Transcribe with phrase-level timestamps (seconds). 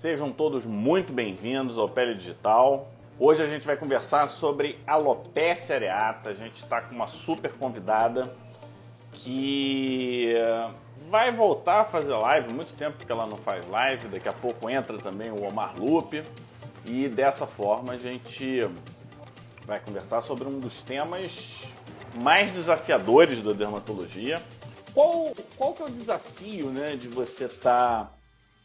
[0.00, 2.88] Sejam todos muito bem-vindos ao Pele Digital.
[3.18, 6.30] Hoje a gente vai conversar sobre alopecia areata.
[6.30, 8.32] A gente está com uma super convidada
[9.12, 10.32] que
[11.10, 12.54] vai voltar a fazer live.
[12.54, 14.06] Muito tempo que ela não faz live.
[14.06, 16.22] Daqui a pouco entra também o Omar Lupe.
[16.84, 18.70] E dessa forma a gente
[19.66, 21.64] vai conversar sobre um dos temas
[22.14, 24.40] mais desafiadores da dermatologia.
[24.94, 28.04] Qual, qual que é o desafio né, de você estar...
[28.04, 28.12] Tá...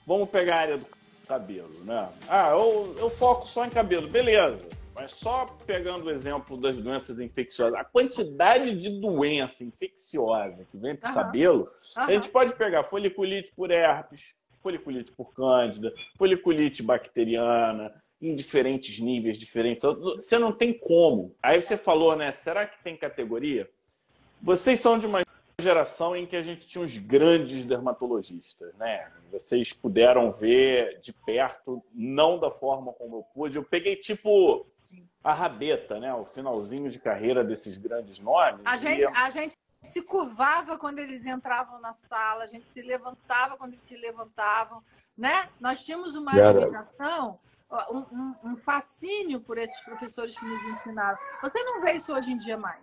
[0.06, 0.86] Vamos pegar a área do
[1.34, 2.10] cabelo, né?
[2.30, 4.60] Ah, eu, eu foco só em cabelo, beleza.
[4.96, 10.96] Mas só pegando o exemplo das doenças infecciosas, a quantidade de doença infecciosa que vem
[10.96, 17.92] para o cabelo, a gente pode pegar foliculite por herpes, foliculite por cândida, foliculite bacteriana,
[18.22, 19.84] em diferentes níveis, diferentes.
[19.84, 21.36] Você não tem como.
[21.42, 22.32] Aí você falou, né?
[22.32, 23.68] Será que tem categoria?
[24.40, 25.23] Vocês são de uma
[25.60, 29.12] geração em que a gente tinha uns grandes dermatologistas, né?
[29.32, 33.56] Vocês puderam ver de perto, não da forma como eu pude.
[33.56, 34.66] Eu peguei tipo
[35.24, 36.14] a rabeta, né?
[36.14, 38.62] O finalzinho de carreira desses grandes nomes.
[38.66, 43.58] A gente, a gente se curvava quando eles entravam na sala, a gente se levantava
[43.58, 44.84] quando eles se levantavam,
[45.18, 45.50] né?
[45.62, 47.40] Nós tínhamos uma admiração,
[47.92, 51.18] um, um, um, fascínio por esses professores que nos ensinaram.
[51.42, 52.80] Você não vê isso hoje em dia mais?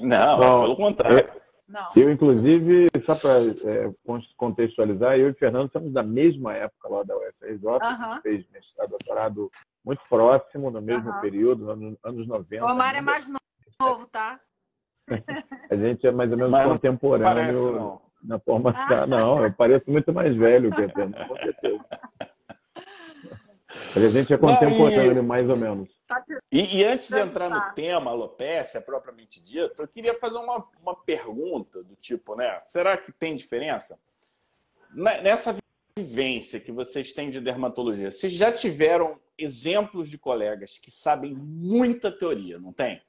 [0.00, 1.43] Não, não pelo contrário.
[1.66, 1.88] Não.
[1.96, 3.38] Eu, inclusive, só para
[3.70, 3.90] é,
[4.36, 8.20] contextualizar, eu e o Fernando somos da mesma época lá da UFRJ, uhum.
[8.22, 9.50] fez mestrado, doutorado
[9.84, 11.20] muito próximo, no mesmo uhum.
[11.20, 12.64] período, anos, anos 90.
[12.64, 13.26] O Omar é mais
[13.80, 14.38] novo, tá?
[15.70, 19.02] A gente é mais ou menos Mas contemporâneo parece, na formação.
[19.02, 19.06] Ah.
[19.06, 21.84] Não, eu pareço muito mais velho que o Fernando, com certeza.
[23.94, 25.26] A gente é contemporâneo, Não, e...
[25.26, 25.88] mais ou menos.
[26.50, 30.94] E, e, antes de entrar no tema alopecia propriamente dito, eu queria fazer uma, uma
[30.94, 32.58] pergunta do tipo, né?
[32.60, 33.98] Será que tem diferença?
[34.94, 35.56] Nessa
[35.96, 42.12] vivência que vocês têm de dermatologia, vocês já tiveram exemplos de colegas que sabem muita
[42.12, 43.02] teoria, não tem?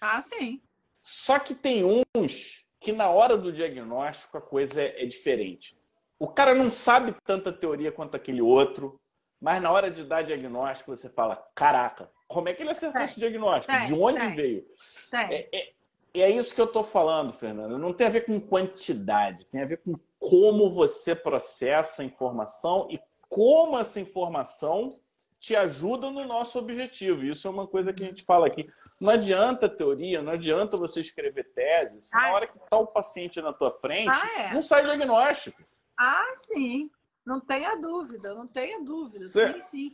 [0.00, 0.62] Ah, sim.
[1.00, 1.84] Só que tem
[2.14, 5.76] uns que na hora do diagnóstico a coisa é, é diferente.
[6.18, 9.00] O cara não sabe tanta teoria quanto aquele outro,
[9.42, 13.18] mas na hora de dar diagnóstico você fala, caraca, como é que ele acertou esse
[13.18, 13.76] diagnóstico?
[13.86, 14.64] de onde veio?
[15.12, 15.72] É, é,
[16.14, 17.76] é, isso que eu estou falando, Fernando.
[17.76, 22.86] Não tem a ver com quantidade, tem a ver com como você processa a informação
[22.88, 24.96] e como essa informação
[25.40, 27.24] te ajuda no nosso objetivo.
[27.24, 28.70] Isso é uma coisa que a gente fala aqui.
[29.00, 33.42] Não adianta teoria, não adianta você escrever tese, se na hora que está o paciente
[33.42, 34.54] na tua frente, ah, é.
[34.54, 35.60] não sai diagnóstico.
[35.98, 36.88] Ah, sim.
[37.24, 39.18] Não tenha dúvida, não tenha dúvida.
[39.18, 39.88] Sim, sim.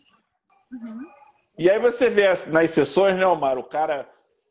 [0.72, 1.06] Uhum.
[1.58, 4.08] E aí você vê nas sessões, né, Omar, o cara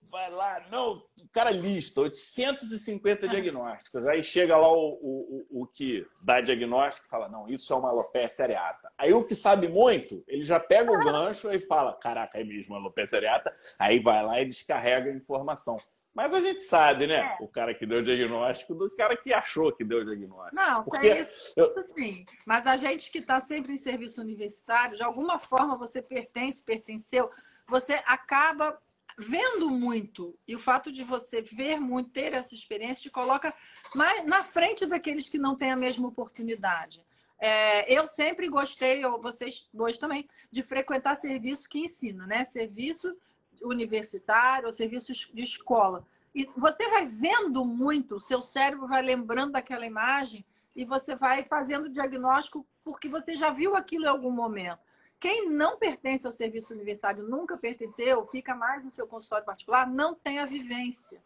[0.09, 3.29] vai lá, não, o cara lista 850 ah.
[3.29, 4.05] diagnósticos.
[4.07, 7.89] Aí chega lá o, o, o, que dá diagnóstico e fala, não, isso é uma
[7.89, 8.91] alopecia areata.
[8.97, 12.75] Aí o que sabe muito, ele já pega o gancho e fala, caraca, é mesmo
[12.75, 13.55] alopecia areata.
[13.79, 15.77] Aí vai lá e descarrega a informação.
[16.17, 17.19] Mas a gente sabe, né?
[17.19, 17.37] É.
[17.39, 20.55] O cara que deu o diagnóstico do cara que achou que deu o diagnóstico.
[20.55, 21.69] Não, Porque é isso, eu...
[21.83, 22.25] sim.
[22.47, 27.29] Mas a gente que está sempre em serviço universitário, de alguma forma você pertence, pertenceu,
[27.67, 28.75] você acaba
[29.15, 30.35] vendo muito.
[30.47, 33.53] E o fato de você ver muito, ter essa experiência, te coloca
[33.93, 36.99] mais na frente daqueles que não têm a mesma oportunidade.
[37.39, 42.43] É, eu sempre gostei, vocês dois também, de frequentar serviço que ensina, né?
[42.45, 43.15] Serviço
[43.61, 46.05] universitário ou serviço de escola.
[46.33, 50.45] E você vai vendo muito, o seu cérebro vai lembrando daquela imagem
[50.75, 54.79] e você vai fazendo diagnóstico porque você já viu aquilo em algum momento.
[55.19, 60.13] Quem não pertence ao serviço universitário, nunca pertenceu, fica mais no seu consultório particular, não
[60.13, 61.19] tem a vivência.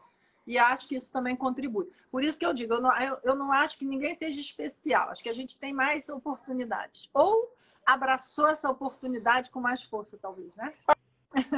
[0.48, 1.92] E acho que isso também contribui.
[2.10, 5.10] Por isso que eu digo, eu não, eu, eu não acho que ninguém seja especial.
[5.10, 7.10] Acho que a gente tem mais oportunidades.
[7.14, 7.54] Ou
[7.86, 10.74] abraçou essa oportunidade com mais força, talvez, né?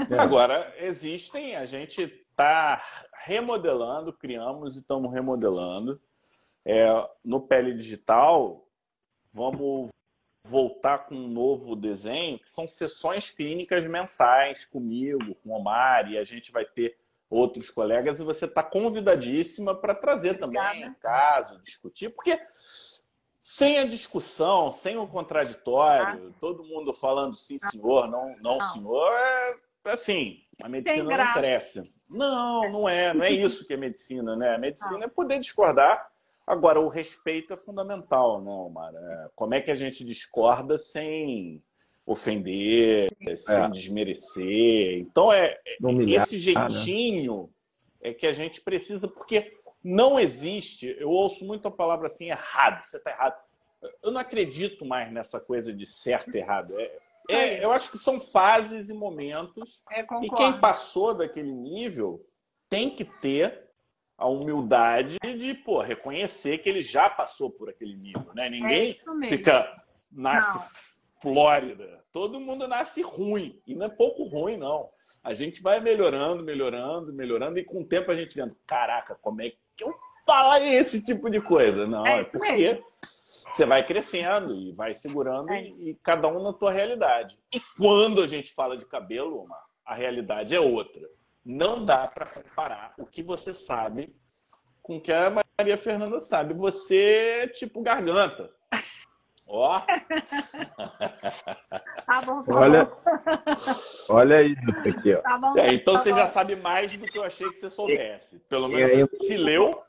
[0.09, 0.19] É.
[0.19, 2.83] Agora, existem, a gente está
[3.25, 5.99] remodelando, criamos e estamos remodelando.
[6.65, 6.85] É,
[7.23, 8.67] no Pele Digital,
[9.31, 9.89] vamos
[10.45, 16.17] voltar com um novo desenho, que são sessões clínicas mensais comigo, com o Omar, e
[16.17, 16.97] a gente vai ter
[17.29, 22.39] outros colegas, e você está convidadíssima para trazer também caso, discutir, porque
[23.39, 26.37] sem a discussão, sem o contraditório, ah.
[26.39, 28.73] todo mundo falando sim, senhor, não, não, não.
[28.73, 31.83] senhor, é assim, a medicina não cresce.
[32.09, 34.55] Não, não é, não é isso que é medicina, né?
[34.55, 35.05] A medicina ah.
[35.05, 36.09] é poder discordar.
[36.45, 38.93] Agora, o respeito é fundamental, né, Omar?
[38.93, 41.63] É, como é que a gente discorda sem
[42.05, 43.35] ofender, é.
[43.35, 44.99] sem desmerecer?
[44.99, 46.69] Então, é, Humilhar, esse né?
[46.69, 47.49] jeitinho
[48.01, 48.09] né?
[48.09, 49.53] é que a gente precisa, porque
[49.83, 53.35] não existe, eu ouço muito a palavra assim, errado, você está errado.
[54.01, 56.77] eu não acredito mais nessa coisa de certo e errado.
[56.77, 59.81] É, é, eu acho que são fases e momentos.
[59.91, 62.25] É, e quem passou daquele nível
[62.69, 63.69] tem que ter
[64.17, 68.31] a humildade de pô, reconhecer que ele já passou por aquele nível.
[68.33, 68.49] Né?
[68.49, 69.69] Ninguém é fica,
[70.11, 70.65] nasce não.
[71.21, 72.03] Flórida.
[72.11, 73.59] Todo mundo nasce ruim.
[73.65, 74.89] E não é pouco ruim, não.
[75.23, 77.57] A gente vai melhorando, melhorando, melhorando.
[77.57, 79.93] E com o tempo a gente vendo, caraca, como é que eu
[80.25, 81.87] falo esse tipo de coisa?
[81.87, 82.83] Não, é, é porque mesmo.
[83.49, 85.63] Você vai crescendo e vai segurando é.
[85.63, 87.37] e, e, cada um na tua realidade.
[87.53, 91.01] E quando a gente fala de cabelo, uma, a realidade é outra.
[91.45, 94.15] Não dá para comparar o que você sabe
[94.81, 96.53] com o que a Maria Fernanda sabe.
[96.53, 98.51] Você é tipo garganta.
[99.47, 99.81] Ó.
[102.05, 102.91] Tá bom, tá olha,
[104.09, 105.21] olha isso aqui, ó.
[105.21, 106.17] Tá bom, é, então tá você bom.
[106.17, 108.39] já sabe mais do que eu achei que você soubesse.
[108.49, 109.81] Pelo menos aí, se leu.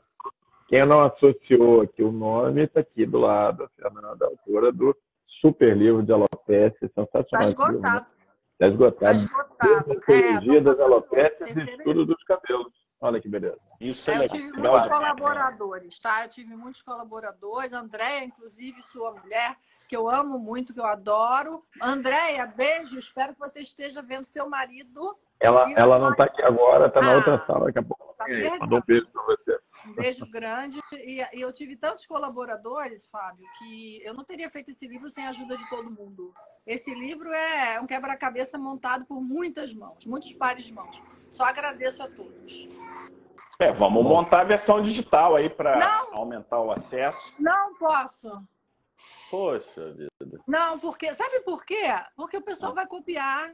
[0.67, 4.95] Quem não associou aqui o nome está aqui do lado, a Fernanda, autora do
[5.41, 7.23] super livro de alopecia, sensacional.
[7.23, 8.05] Está esgotado.
[8.53, 9.17] Está esgotado.
[9.17, 10.55] Está esgotado.
[10.55, 12.73] É, das alopécias e estudo dos cabelos.
[13.01, 13.57] Olha que beleza.
[13.79, 14.37] Isso é, é eu legal.
[14.37, 16.23] tive muitos colaboradores, tá?
[16.23, 17.73] Eu tive muitos colaboradores.
[17.73, 19.55] Andréia, inclusive, sua mulher,
[19.87, 21.63] que eu amo muito, que eu adoro.
[21.81, 22.97] Andréia, beijo.
[22.97, 25.15] Espero que você esteja vendo seu marido.
[25.39, 27.65] Ela, ela não está aqui agora, está ah, na outra sala.
[27.65, 28.15] Daqui a pouco.
[28.17, 28.25] Tá
[28.61, 29.59] Mandou um beijo para você.
[29.85, 30.79] Um beijo grande.
[30.93, 35.25] E, e, eu tive tantos colaboradores, Fábio, que eu não teria feito esse livro sem
[35.25, 36.33] a ajuda de todo mundo.
[36.65, 41.01] Esse livro é um quebra-cabeça montado por muitas mãos, muitos pares de mãos.
[41.29, 42.67] Só agradeço a todos.
[43.59, 45.79] É, vamos montar a versão digital aí para
[46.11, 47.17] aumentar o acesso.
[47.39, 48.43] Não posso.
[49.29, 50.09] Poxa vida.
[50.47, 51.13] Não, porque.
[51.13, 51.85] Sabe por quê?
[52.15, 53.51] Porque o pessoal vai copiar.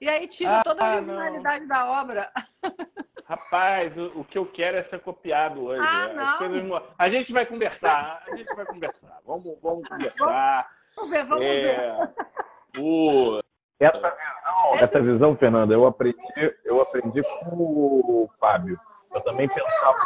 [0.00, 2.30] E aí tira ah, toda a originalidade da obra.
[3.28, 5.86] Rapaz, o, o, que eu quero é ser copiado hoje.
[5.86, 6.38] Ah, não.
[6.38, 6.82] Coisas...
[6.98, 8.22] A gente vai conversar.
[8.26, 9.18] A gente vai conversar.
[9.26, 10.70] Vamos, vamos conversar.
[10.96, 11.60] Vamos ver, vamos é...
[11.60, 12.80] ver.
[12.80, 13.40] O...
[13.78, 16.18] Essa visão, essa visão, Fernanda, eu aprendi,
[16.64, 18.80] eu aprendi com o Fábio.
[19.14, 19.96] Eu também pensava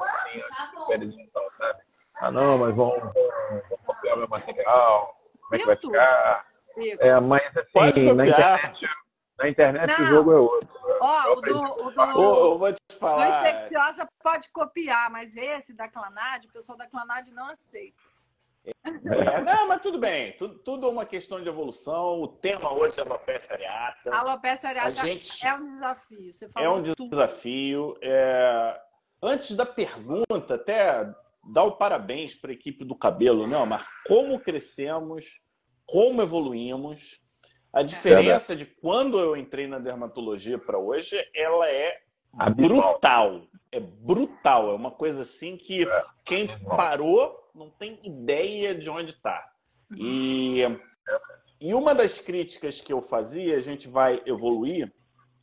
[0.00, 1.80] assim, digital, sabe?
[2.16, 6.46] Ah, não, mas vamos, vamos, copiar meu material, como é que vai ficar?
[7.00, 8.88] É, mas assim, na internet,
[9.38, 10.68] na internet o jogo é outro.
[11.00, 13.42] Ó, o do, o do, oh, vou te falar.
[13.42, 18.02] do infecciosa pode copiar, mas esse da Clanad, o pessoal da Clanad não aceita.
[18.64, 20.32] É, não, mas tudo bem.
[20.38, 22.22] Tudo, tudo é uma questão de evolução.
[22.22, 24.14] O tema hoje é alopecia areata.
[24.14, 25.46] A alopecia areata gente...
[25.46, 26.32] é um desafio.
[26.32, 27.10] Você é um tudo.
[27.10, 27.96] desafio.
[28.00, 28.80] É...
[29.22, 31.14] Antes da pergunta, até
[31.52, 33.86] dar o parabéns para a equipe do cabelo, né, Omar?
[34.06, 35.42] Como crescemos,
[35.86, 37.22] como evoluímos.
[37.74, 42.02] A diferença é de quando eu entrei na dermatologia para hoje, ela é
[42.54, 43.48] brutal.
[43.72, 44.70] É brutal.
[44.70, 46.04] É uma coisa assim que é.
[46.24, 49.50] quem parou não tem ideia de onde está.
[49.96, 50.60] E,
[51.60, 54.92] e uma das críticas que eu fazia, a gente vai evoluir,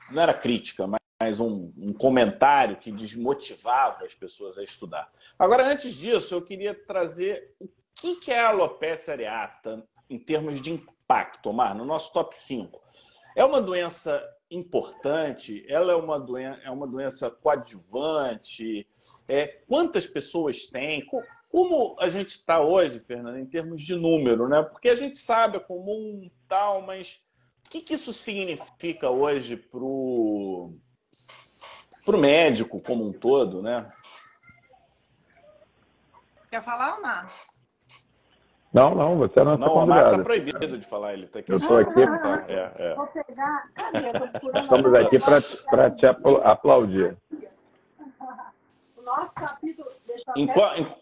[0.10, 0.88] não era crítica,
[1.22, 5.12] mas um, um comentário que desmotivava as pessoas a estudar.
[5.38, 10.62] Agora, antes disso, eu queria trazer o que, que é a alopecia areata em termos
[10.62, 10.72] de
[11.12, 12.82] impacto, Omar, no nosso top 5.
[13.36, 15.66] É uma doença importante?
[15.68, 18.88] Ela é uma doença, é uma doença coadjuvante?
[19.28, 21.06] É, quantas pessoas têm?
[21.50, 24.64] Como a gente está hoje, Fernando, em termos de número, né?
[24.64, 27.22] Porque a gente sabe, é comum tal, mas
[27.66, 30.74] o que, que isso significa hoje para o
[32.18, 33.92] médico como um todo, né?
[36.50, 37.02] Quer falar ou
[38.74, 38.96] não?
[38.96, 40.02] Não, você é nossa não, convidada.
[40.04, 41.52] Não, está proibido de falar, ele está aqui.
[41.52, 42.04] Eu estou aqui.
[42.04, 42.96] Ah, é, é.
[42.96, 43.64] Vou pegar.
[44.56, 45.20] Estamos aqui
[45.70, 47.18] para te aplaudir.
[48.98, 49.88] O nosso capítulo.
[50.08, 51.02] Deixa eu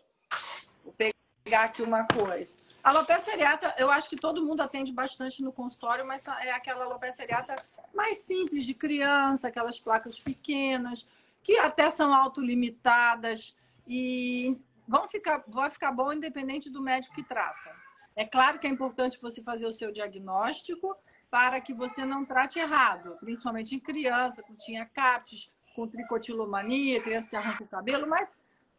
[1.44, 2.58] pegar aqui uma coisa.
[2.84, 6.86] A alopecia areata, eu acho que todo mundo atende bastante no consultório, mas é aquela
[6.86, 7.56] alopecia areata
[7.94, 11.06] mais simples de criança, aquelas placas pequenas,
[11.44, 17.76] que até são autolimitadas e vão ficar, vai ficar bom independente do médico que trata.
[18.16, 20.98] É claro que é importante você fazer o seu diagnóstico
[21.30, 27.30] para que você não trate errado, principalmente em criança, com tinha captes, com tricotilomania, criança
[27.30, 28.28] que arranca o cabelo, mas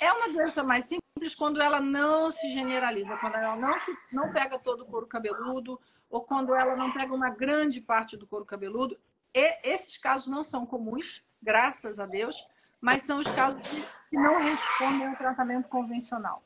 [0.00, 3.78] é uma doença mais simples quando ela não se generaliza, quando ela não,
[4.12, 8.26] não pega todo o couro cabeludo ou quando ela não pega uma grande parte do
[8.26, 8.98] couro cabeludo.
[9.32, 12.36] E esses casos não são comuns, graças a Deus,
[12.80, 13.84] mas são os casos que,
[14.16, 16.42] não respondem ao tratamento convencional.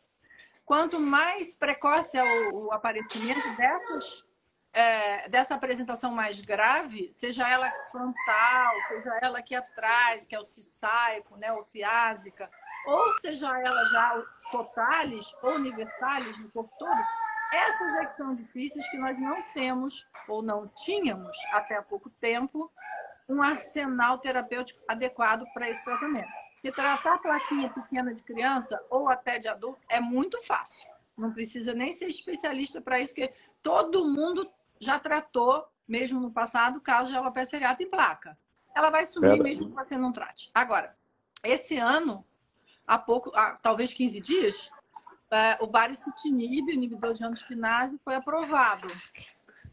[0.67, 4.25] Quanto mais precoce é o, o aparecimento dessas,
[4.73, 10.45] é, dessa apresentação mais grave, seja ela frontal, seja ela aqui atrás, que é o
[10.45, 12.51] cisaifo, né, o fiásica,
[12.87, 17.01] ou seja ela já totalis ou universalis no corpo todo,
[17.53, 22.11] essas é que são difíceis que nós não temos ou não tínhamos até há pouco
[22.11, 22.71] tempo
[23.29, 26.29] um arsenal terapêutico adequado para esse tratamento.
[26.55, 30.91] Porque tratar plaquinha pequena de criança ou até de adulto é muito fácil.
[31.17, 34.51] Não precisa nem ser especialista para isso, porque todo mundo
[34.81, 38.37] já tratou, mesmo no passado, casos de alopecia areata em placa.
[38.75, 40.51] Ela vai sumir mesmo que você não trate.
[40.55, 40.97] Agora,
[41.45, 42.25] esse ano,
[42.87, 44.71] há pouco, há, talvez 15 dias,
[45.31, 48.89] é, o baricitinib, inibidor de angiostinase, foi aprovado.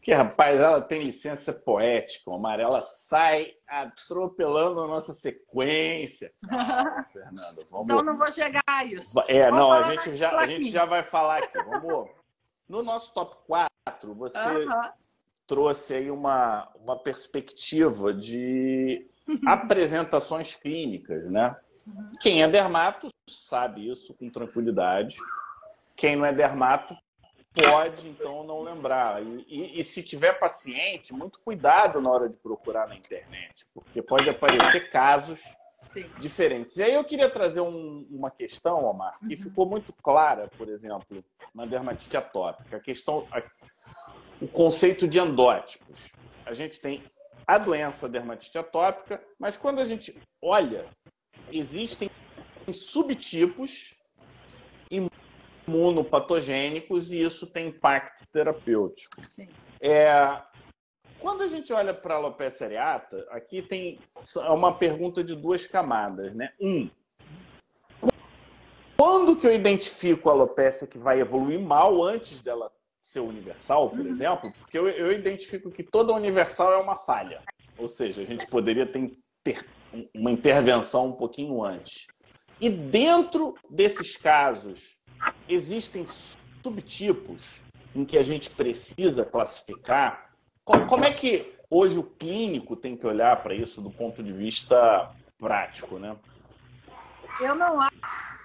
[0.02, 6.32] Que rapaz, ela tem licença poética, o Amarela sai atropelando a nossa sequência.
[6.50, 7.84] Ah, Fernanda, vamos.
[7.84, 9.18] Então não vou chegar a isso.
[9.28, 11.58] É, não, a gente, já, a gente já vai falar aqui.
[11.64, 12.10] Vamos.
[12.68, 14.92] No nosso top 4, você uh -huh.
[15.46, 19.06] trouxe aí uma, uma perspectiva de
[19.46, 21.56] apresentações clínicas, né?
[21.86, 22.12] Uhum.
[22.20, 25.16] Quem é dermato sabe isso com tranquilidade.
[25.96, 26.96] Quem não é dermato
[27.54, 29.22] pode, então, não lembrar.
[29.22, 34.00] E, e, e, se tiver paciente, muito cuidado na hora de procurar na internet, porque
[34.02, 35.40] pode aparecer casos
[35.92, 36.08] Sim.
[36.18, 36.76] diferentes.
[36.76, 39.42] E aí eu queria trazer um, uma questão, Omar, que uhum.
[39.42, 42.76] ficou muito clara, por exemplo, na dermatite atópica.
[42.76, 43.42] A questão, a,
[44.40, 46.10] o conceito de endótipos.
[46.46, 47.02] A gente tem
[47.46, 50.86] a doença dermatite atópica, mas quando a gente olha,
[51.50, 52.10] existem
[52.72, 53.94] subtipos
[55.66, 59.24] imunopatogênicos e isso tem impacto terapêutico.
[59.24, 59.48] Sim.
[59.80, 60.40] É,
[61.18, 64.00] quando a gente olha para a alopecia areata, aqui tem
[64.48, 66.52] uma pergunta de duas camadas, né?
[66.60, 66.90] Um,
[68.96, 74.00] quando que eu identifico a alopecia que vai evoluir mal antes dela ser universal, por
[74.00, 74.08] uhum.
[74.08, 74.50] exemplo?
[74.58, 77.42] Porque eu, eu, identifico que toda universal é uma falha.
[77.76, 79.66] Ou seja, a gente poderia ter, ter
[80.14, 82.06] uma intervenção um pouquinho antes.
[82.60, 84.98] E dentro desses casos
[85.52, 86.06] existem
[86.62, 87.60] subtipos
[87.94, 90.30] em que a gente precisa classificar.
[90.64, 95.14] Como é que hoje o clínico tem que olhar para isso do ponto de vista
[95.38, 96.16] prático, né?
[97.40, 97.78] Eu não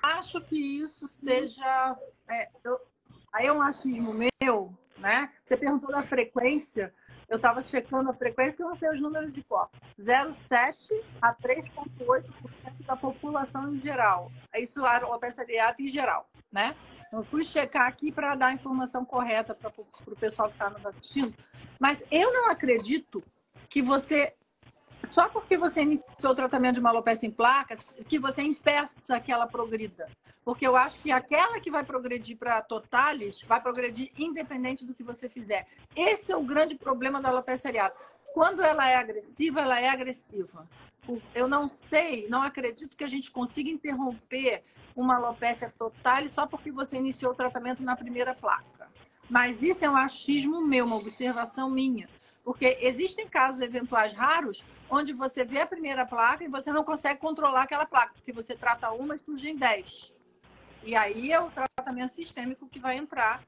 [0.01, 1.95] acho que isso seja.
[2.29, 2.79] É, eu,
[3.31, 5.31] aí é um achismo meu, né?
[5.43, 6.93] Você perguntou da frequência
[7.29, 9.69] eu estava checando a frequência e não sei os números de cor.
[9.99, 12.23] 0,7 a 3,8%
[12.85, 14.31] da população em geral.
[14.55, 16.75] Isso a areata em geral, né?
[17.13, 20.83] Eu fui checar aqui para dar a informação correta para o pessoal que está nos
[20.83, 21.31] assistindo.
[21.79, 23.23] Mas eu não acredito
[23.69, 24.33] que você
[25.11, 29.31] só porque você iniciou o tratamento de uma alopecia em placas, que você impeça que
[29.31, 30.09] ela progrida.
[30.43, 35.03] Porque eu acho que aquela que vai progredir para totalis vai progredir independente do que
[35.03, 35.67] você fizer.
[35.95, 37.95] Esse é o grande problema da alopecia areata.
[38.33, 40.67] Quando ela é agressiva, ela é agressiva.
[41.33, 44.63] Eu não sei, não acredito que a gente consiga interromper
[44.97, 48.89] uma alopecia totalis só porque você iniciou o tratamento na primeira placa.
[49.29, 52.09] Mas isso é um achismo meu, uma observação minha.
[52.43, 57.19] Porque existem casos eventuais raros onde você vê a primeira placa e você não consegue
[57.19, 60.15] controlar aquela placa, porque você trata uma e surge em 10.
[60.83, 63.43] E aí é o tratamento sistêmico que vai entrar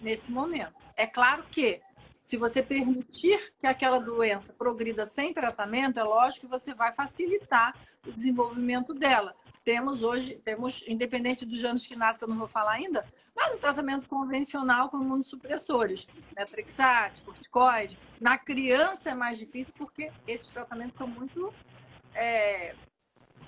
[0.00, 0.74] nesse momento.
[0.96, 1.82] É claro que
[2.22, 7.74] se você permitir que aquela doença progrida sem tratamento, é lógico que você vai facilitar
[8.06, 9.34] o desenvolvimento dela.
[9.66, 13.04] Temos hoje, temos, independente dos anos nascem, que eu não vou falar ainda,
[13.34, 16.06] mas o tratamento convencional com imunossupressores,
[16.36, 17.98] metrixate, corticoide.
[18.20, 21.52] Na criança é mais difícil porque esses tratamentos são muito
[22.14, 22.76] é,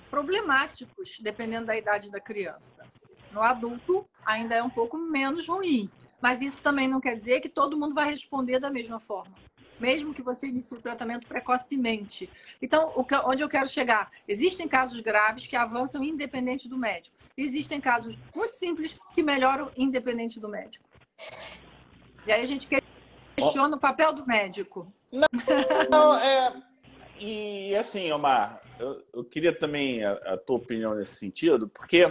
[0.09, 2.85] problemáticos, dependendo da idade da criança.
[3.31, 5.89] No adulto, ainda é um pouco menos ruim.
[6.21, 9.33] Mas isso também não quer dizer que todo mundo vai responder da mesma forma
[9.79, 12.29] mesmo que você inicie o tratamento precocemente.
[12.61, 12.93] Então,
[13.25, 14.11] onde eu quero chegar?
[14.27, 17.15] Existem casos graves que avançam independente do médico.
[17.37, 20.83] Existem casos muito simples que melhoram independente do médico.
[22.27, 22.67] E aí a gente
[23.35, 24.91] questiona o papel do médico.
[25.11, 25.27] Não,
[25.89, 26.61] não é...
[27.19, 32.05] E assim, Omar, eu, eu queria também a, a tua opinião nesse sentido, porque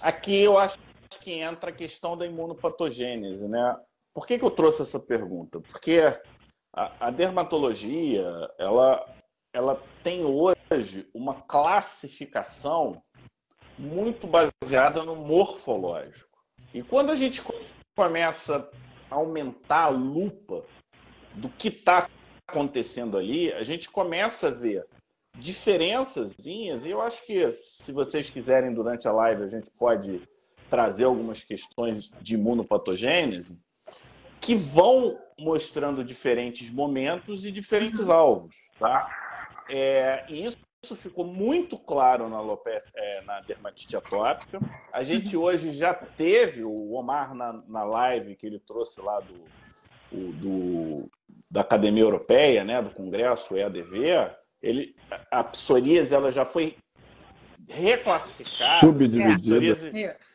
[0.00, 0.78] aqui eu acho
[1.20, 3.76] que entra a questão da imunopatogênese, né?
[4.12, 5.60] Por que, que eu trouxe essa pergunta?
[5.60, 6.02] Porque
[6.74, 8.26] a, dermatologia,
[8.58, 9.06] ela,
[9.52, 13.00] ela tem hoje uma classificação
[13.78, 16.28] muito baseada no morfológico.
[16.72, 17.42] E quando a gente
[17.96, 18.68] começa
[19.10, 20.64] a aumentar a lupa
[21.36, 22.08] do que está
[22.46, 24.84] acontecendo ali, a gente começa a ver
[25.36, 30.22] diferenças, e eu acho que se vocês quiserem durante a live a gente pode
[30.70, 33.58] trazer algumas questões de imunopatogênese,
[34.44, 38.12] que vão mostrando diferentes momentos e diferentes uhum.
[38.12, 39.08] alvos, tá?
[39.68, 44.60] É, e isso isso ficou muito claro na, alopecia, é, na dermatite atópica.
[44.92, 50.32] A gente hoje já teve o Omar na, na live que ele trouxe lá do,
[50.32, 51.10] do,
[51.50, 54.30] da Academia Europeia, né, do Congresso EADV,
[54.62, 54.94] ele,
[55.30, 56.76] a psoríase ela já foi
[57.68, 58.88] reclassificada.
[58.88, 59.92] A psoríase,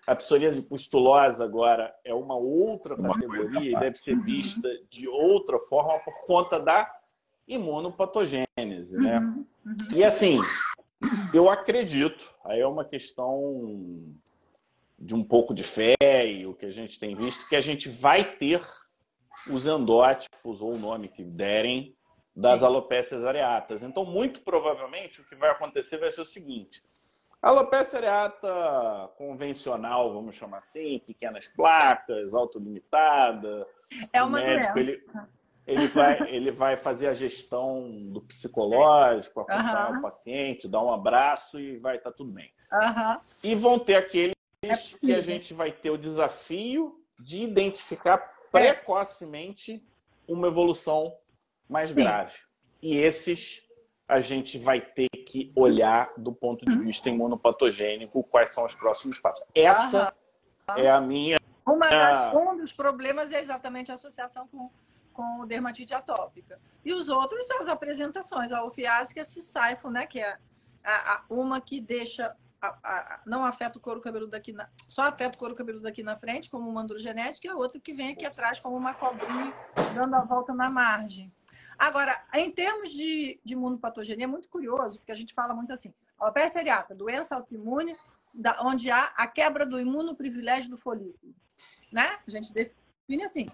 [0.08, 6.00] a psoríase pustulosa agora é uma outra categoria e deve ser vista de outra forma
[6.00, 6.90] por conta da
[7.48, 9.20] imunopatogênese, né?
[9.20, 9.76] Uhum, uhum.
[9.96, 10.40] E assim,
[11.34, 14.14] eu acredito, aí é uma questão
[14.98, 15.96] de um pouco de fé
[16.26, 18.62] e o que a gente tem visto, que a gente vai ter
[19.50, 21.96] os endótipos, ou o nome que derem,
[22.36, 23.82] das alopécias areatas.
[23.82, 26.82] Então, muito provavelmente, o que vai acontecer vai ser o seguinte.
[27.42, 33.66] A alopecia areata convencional, vamos chamar assim, pequenas placas, autolimitada.
[34.12, 35.02] É uma o médico, ele,
[35.66, 40.00] ele vai, ele vai fazer a gestão do psicológico, acompanhar uhum.
[40.00, 42.52] o paciente, dar um abraço e vai estar tá tudo bem.
[42.74, 43.18] Uhum.
[43.42, 48.52] E vão ter aqueles é que a gente vai ter o desafio de identificar é.
[48.52, 49.82] precocemente
[50.28, 51.16] uma evolução
[51.70, 51.96] mais Sim.
[51.96, 52.38] grave.
[52.82, 53.64] E esses
[54.10, 56.84] a gente vai ter que olhar do ponto de uhum.
[56.84, 59.46] vista imunopatogênico quais são os próximos passos.
[59.54, 60.14] Essa
[60.76, 61.40] é a minha.
[61.66, 64.72] Uma, um dos problemas é exatamente a associação com
[65.20, 66.58] com dermatite atópica.
[66.86, 70.38] E os outros são as apresentações, a ofiásica sifo, né, que é
[70.82, 75.36] a, a, uma que deixa a, não afeta o couro cabeludo aqui na, só afeta
[75.36, 78.26] o couro cabeludo aqui na frente, como uma androgenética, e a outra que vem aqui
[78.26, 79.54] atrás como uma cobrinha
[79.94, 81.30] dando a volta na margem.
[81.80, 85.94] Agora, em termos de, de imunopatogenia, é muito curioso, porque a gente fala muito assim,
[86.20, 87.96] alopecia areata, doença autoimune,
[88.34, 91.34] da, onde há a quebra do imunoprivilégio do folículo.
[91.94, 92.20] Né?
[92.28, 93.46] A gente define assim,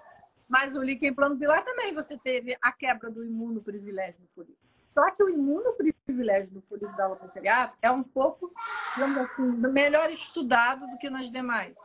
[0.50, 4.66] mas o líquen plano pilar também você teve a quebra do imunoprivilégio do folículo.
[4.88, 8.52] Só que o imunoprivilégio do folículo da alopecia é um pouco,
[8.96, 11.76] assim, melhor estudado do que nas demais.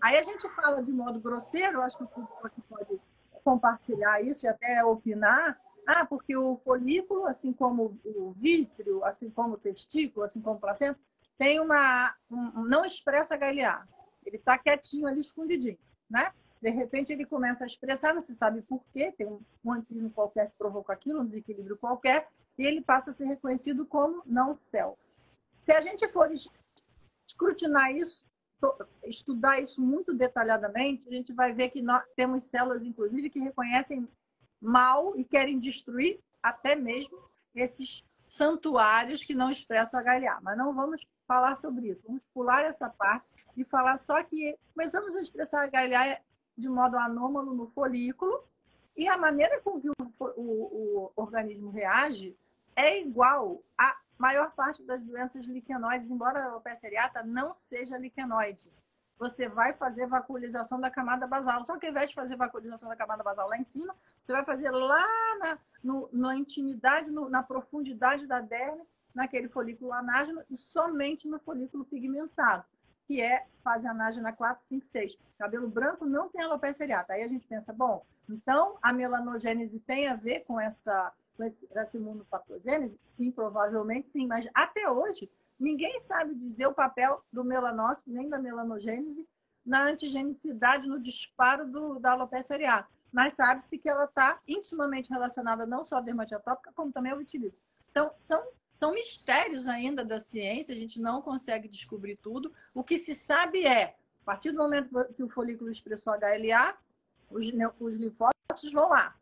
[0.00, 3.00] Aí a gente fala de modo grosseiro, acho que o público pode
[3.44, 5.58] compartilhar isso e até opinar.
[5.86, 10.60] Ah, porque o folículo, assim como o vítreo, assim como o testículo, assim como o
[10.60, 10.98] placenta,
[11.38, 12.12] tem uma.
[12.28, 13.86] Um, não expressa HLA.
[14.24, 15.78] Ele está quietinho ali, escondidinho,
[16.10, 16.32] né?
[16.60, 20.50] De repente ele começa a expressar, não se sabe por quê, tem um, antígeno qualquer
[20.50, 24.98] que provoca aquilo, um desequilíbrio qualquer, e ele passa a ser reconhecido como não self.
[25.60, 26.28] Se a gente for
[27.28, 28.24] escrutinar isso,
[29.04, 34.08] estudar isso muito detalhadamente, a gente vai ver que nós temos células, inclusive, que reconhecem
[34.66, 37.18] mal e querem destruir até mesmo
[37.54, 40.40] esses santuários que não expressam HLA.
[40.42, 42.02] Mas não vamos falar sobre isso.
[42.06, 43.26] Vamos pular essa parte
[43.56, 46.18] e falar só que começamos a expressar HLA
[46.58, 48.44] de modo anômalo no folículo
[48.96, 49.94] e a maneira com que o,
[50.36, 52.36] o, o organismo reage
[52.74, 56.90] é igual à maior parte das doenças liquenoides, embora a alopecia
[57.24, 58.70] não seja liquenoide.
[59.18, 61.64] Você vai fazer vacuolização da camada basal.
[61.64, 63.94] Só que ao invés de fazer vacuolização da camada basal lá em cima,
[64.26, 65.06] você vai fazer lá
[65.38, 68.82] na, no, na intimidade, no, na profundidade da derme,
[69.14, 72.64] naquele folículo anágeno e somente no folículo pigmentado
[73.06, 75.18] que é fase anágena 4, 5, 6.
[75.38, 77.12] Cabelo branco não tem alopecia areata.
[77.12, 81.96] Aí a gente pensa, bom, então a melanogênese tem a ver com essa, com essa
[81.96, 83.00] imunopatogênese?
[83.04, 84.26] Sim, provavelmente sim.
[84.26, 89.26] Mas até hoje, ninguém sabe dizer o papel do melanócito nem da melanogênese
[89.64, 92.88] na antigenicidade, no disparo do, da alopecia areata.
[93.16, 97.16] Mas sabe-se que ela está intimamente relacionada não só à dermatite atópica, como também ao
[97.16, 97.56] vitiligo.
[97.90, 102.52] Então, são são mistérios ainda da ciência, a gente não consegue descobrir tudo.
[102.74, 106.76] O que se sabe é, a partir do momento que o folículo expressou HLA,
[107.30, 107.46] os,
[107.80, 109.16] os linfócitos vão lá.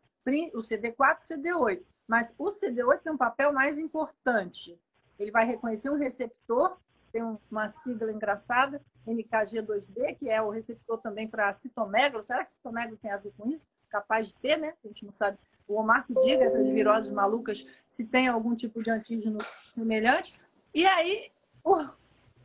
[0.53, 1.85] O CD4 e CD8.
[2.05, 4.77] Mas o CD8 tem um papel mais importante.
[5.17, 6.77] Ele vai reconhecer um receptor,
[7.15, 12.21] tem uma sigla engraçada, NKG2D, que é o receptor também para citomegalo.
[12.21, 13.69] Será que citomegalo tem a ver com isso?
[13.89, 14.73] Capaz de ter, né?
[14.83, 18.83] A gente não sabe o Omar que diga essas viroses malucas se tem algum tipo
[18.83, 20.41] de antígeno semelhante.
[20.73, 21.31] E aí
[21.63, 21.83] o,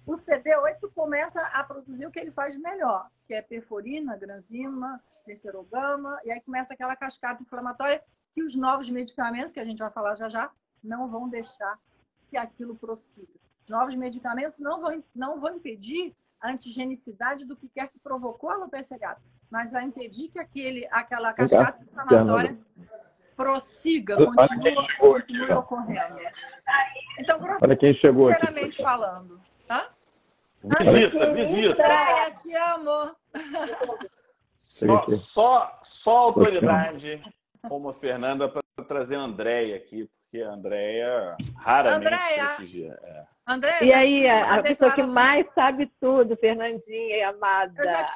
[0.07, 6.17] o CD8 começa a produzir o que ele faz melhor, que é perforina, granzima, testerogama,
[6.25, 8.01] e aí começa aquela cascata inflamatória
[8.33, 10.49] que os novos medicamentos, que a gente vai falar já já,
[10.81, 11.77] não vão deixar
[12.31, 13.50] que aquilo prossiga.
[13.71, 18.55] Novos medicamentos não vão, não vão impedir a antigenicidade do que quer que provocou a
[18.55, 22.59] alopecia areata, mas vai impedir que aquele, aquela cascata inflamatória
[23.37, 26.19] prossiga, continue, continue ocorrendo.
[27.21, 28.83] Então, Olha quem chegou aqui.
[28.83, 29.41] falando.
[29.71, 29.83] Hã?
[30.65, 31.77] Visita, visita.
[31.77, 33.17] Praia, te amo.
[34.65, 37.23] Só, só, só autoridade.
[37.69, 42.99] como a Fernanda para trazer a Andréia aqui, porque a Andréia raramente Andréia, prestigia.
[43.03, 43.25] É.
[43.47, 47.75] Andréia, e aí, a, a pessoa que mais sabe tudo, Fernandinha, amada.
[47.77, 48.07] Eu já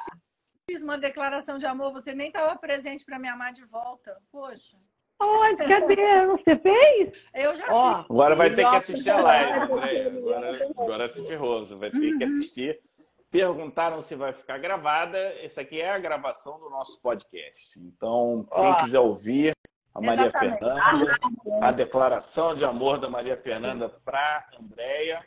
[0.69, 4.17] fiz uma declaração de amor, você nem estava presente para me amar de volta.
[4.31, 4.77] Poxa.
[5.21, 5.67] Onde?
[5.67, 6.25] Cadê?
[6.27, 7.29] Você fez?
[7.33, 8.05] Eu já oh, fiz.
[8.09, 10.07] Agora vai ter que assistir a live, Andréia.
[10.07, 12.79] Agora, agora se ferrou, você vai ter que assistir.
[13.29, 15.17] Perguntaram se vai ficar gravada.
[15.43, 17.77] Essa aqui é a gravação do nosso podcast.
[17.77, 18.75] Então, quem oh.
[18.77, 19.55] quiser ouvir,
[19.95, 20.59] a Maria Exatamente.
[20.59, 21.17] Fernanda,
[21.61, 25.25] a declaração de amor da Maria Fernanda para Andréia,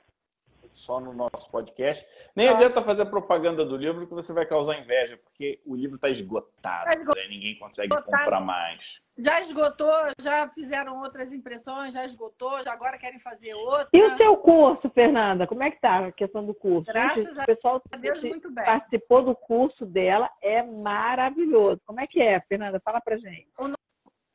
[0.75, 2.07] só no nosso podcast.
[2.37, 6.11] Nem adianta fazer propaganda do livro que você vai causar inveja, porque o livro está
[6.11, 7.19] esgotado, tá esgotado.
[7.19, 7.29] Né?
[7.29, 8.25] ninguém consegue esgotado.
[8.25, 9.01] comprar mais.
[9.17, 13.89] Já esgotou, já fizeram outras impressões, já esgotou, já agora querem fazer outra.
[13.93, 15.47] E o seu curso, Fernanda?
[15.47, 16.93] Como é que tá a questão do curso?
[16.93, 18.65] Graças Gente, o pessoal a Deus, muito bem.
[18.65, 21.81] participou do curso dela, é maravilhoso.
[21.87, 22.79] Como é que é, Fernanda?
[22.85, 23.49] Fala pra gente.
[23.59, 23.78] O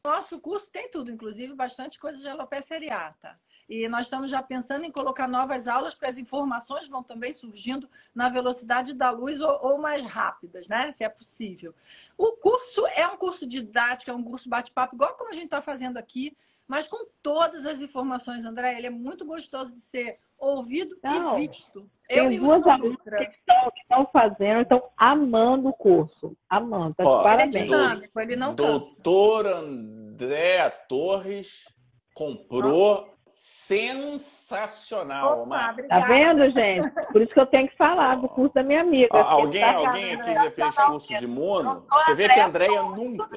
[0.05, 3.39] nosso curso tem tudo, inclusive bastante coisa de alopecia areata.
[3.69, 7.89] E nós estamos já pensando em colocar novas aulas, porque as informações vão também surgindo
[8.13, 10.91] na velocidade da luz ou, ou mais rápidas, né?
[10.91, 11.73] Se é possível.
[12.17, 15.61] O curso é um curso didático, é um curso bate-papo, igual como a gente está
[15.61, 16.35] fazendo aqui,
[16.67, 18.77] mas com todas as informações, André.
[18.77, 21.89] Ele é muito gostoso de ser ouvido Não, e visto.
[22.09, 26.35] Eu tem duas alunas que estão, que estão fazendo, estão amando o curso.
[26.49, 26.95] Amando.
[26.95, 27.55] Tá Ó, parabéns.
[27.55, 31.67] Ele, é dinâmico, ele não Doutor André Torres
[32.13, 36.89] comprou sensacional, Opa, Tá vendo, gente?
[37.11, 39.15] Por isso que eu tenho que falar do curso da minha amiga.
[39.17, 41.85] alguém tá alguém aqui já fez curso de mono?
[41.89, 43.27] Você vê que a Andréia nunca.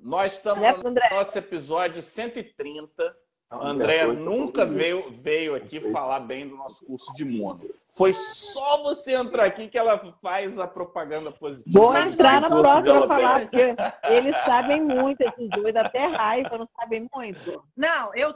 [0.00, 3.16] Nós estamos no nosso episódio 130
[3.52, 7.60] a Andréia nunca veio, veio aqui falar bem do nosso curso de mono.
[7.90, 11.78] Foi só você entrar aqui que ela faz a propaganda positiva.
[11.78, 17.06] Vou entrar na próxima falar, porque eles sabem muito, esses dois, até raiva, não sabem
[17.14, 17.62] muito.
[17.76, 18.34] Não, eu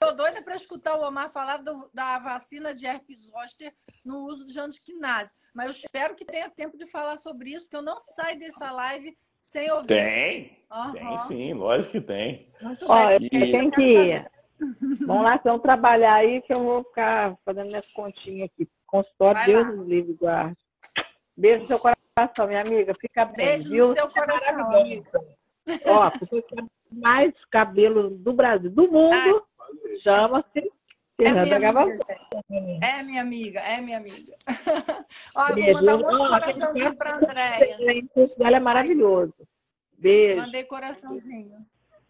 [0.00, 3.74] tô doida para escutar o Omar falar do, da vacina de herpes zoster
[4.06, 5.30] no uso de antiquinase.
[5.52, 8.72] Mas eu espero que tenha tempo de falar sobre isso, porque eu não saio dessa
[8.72, 9.86] live sem ouvir.
[9.88, 10.92] Tem, uhum.
[10.92, 12.48] tem sim, lógico que tem.
[12.88, 13.28] Olha, e...
[13.28, 14.24] tem que
[15.06, 18.68] Vamos lá, então, trabalhar aí que eu vou ficar fazendo minhas continhas aqui.
[18.86, 20.56] Consultório, Vai Deus nos livre, guarde.
[21.36, 22.92] Beijo no seu coração, minha amiga.
[23.00, 23.88] Fica bem, Beijo viu?
[23.88, 25.20] no seu coração, amiga.
[25.86, 26.10] Ó,
[26.92, 29.44] mais cabelo do Brasil, do mundo,
[30.02, 30.70] chama-se
[31.20, 31.98] é minha, amiga.
[32.82, 34.36] é minha amiga, é minha amiga.
[35.36, 37.76] Ó, vou mandar um monte de coraçãozinho para a Andréia.
[38.02, 39.34] O curso dela é maravilhoso.
[39.96, 40.40] Beijo.
[40.40, 41.64] Mandei coraçãozinho.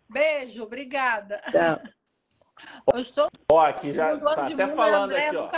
[0.09, 1.43] Beijo, obrigada.
[1.51, 1.81] Tchau.
[2.93, 3.29] Eu estou.
[3.51, 5.51] Ó, aqui já tá até falando aqui, ó.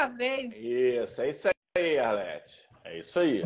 [0.54, 2.68] Isso, é isso aí, Arlete.
[2.84, 3.42] É isso aí.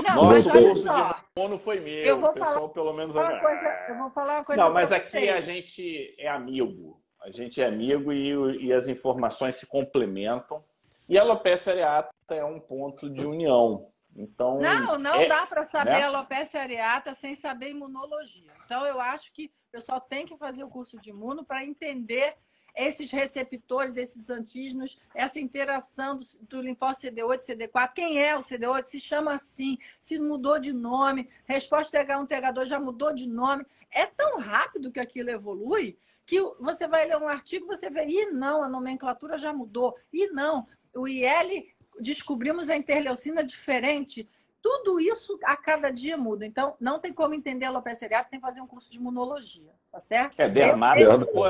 [0.00, 2.02] Não, Nosso curso de mono foi meu.
[2.04, 3.14] Eu vou pessoal, falar, pelo menos.
[3.14, 4.62] Uma coisa, eu vou falar uma coisa.
[4.62, 7.00] Não, mas aqui a gente é amigo.
[7.20, 10.64] A gente é amigo e, e as informações se complementam.
[11.08, 13.88] E a alopecia areata é um ponto de união.
[14.14, 16.02] Então, não, não é, dá para saber né?
[16.02, 18.50] alopecia areata sem saber imunologia.
[18.64, 22.34] Então, eu acho que o pessoal tem que fazer o curso de imuno para entender
[22.74, 27.92] esses receptores, esses antígenos, essa interação do, do linfócito CD8 e CD4.
[27.94, 28.84] Quem é o CD8?
[28.84, 33.66] Se chama assim, se mudou de nome, resposta TH1, TH2 já mudou de nome.
[33.92, 38.30] É tão rápido que aquilo evolui que você vai ler um artigo, você vê, e
[38.30, 41.66] não, a nomenclatura já mudou, e não, o IL
[41.98, 44.28] descobrimos a interleucina diferente.
[44.62, 46.46] Tudo isso a cada dia muda.
[46.46, 50.00] Então, não tem como entender a alopecia areata sem fazer um curso de imunologia tá
[50.00, 50.40] certo?
[50.40, 51.00] É dermato,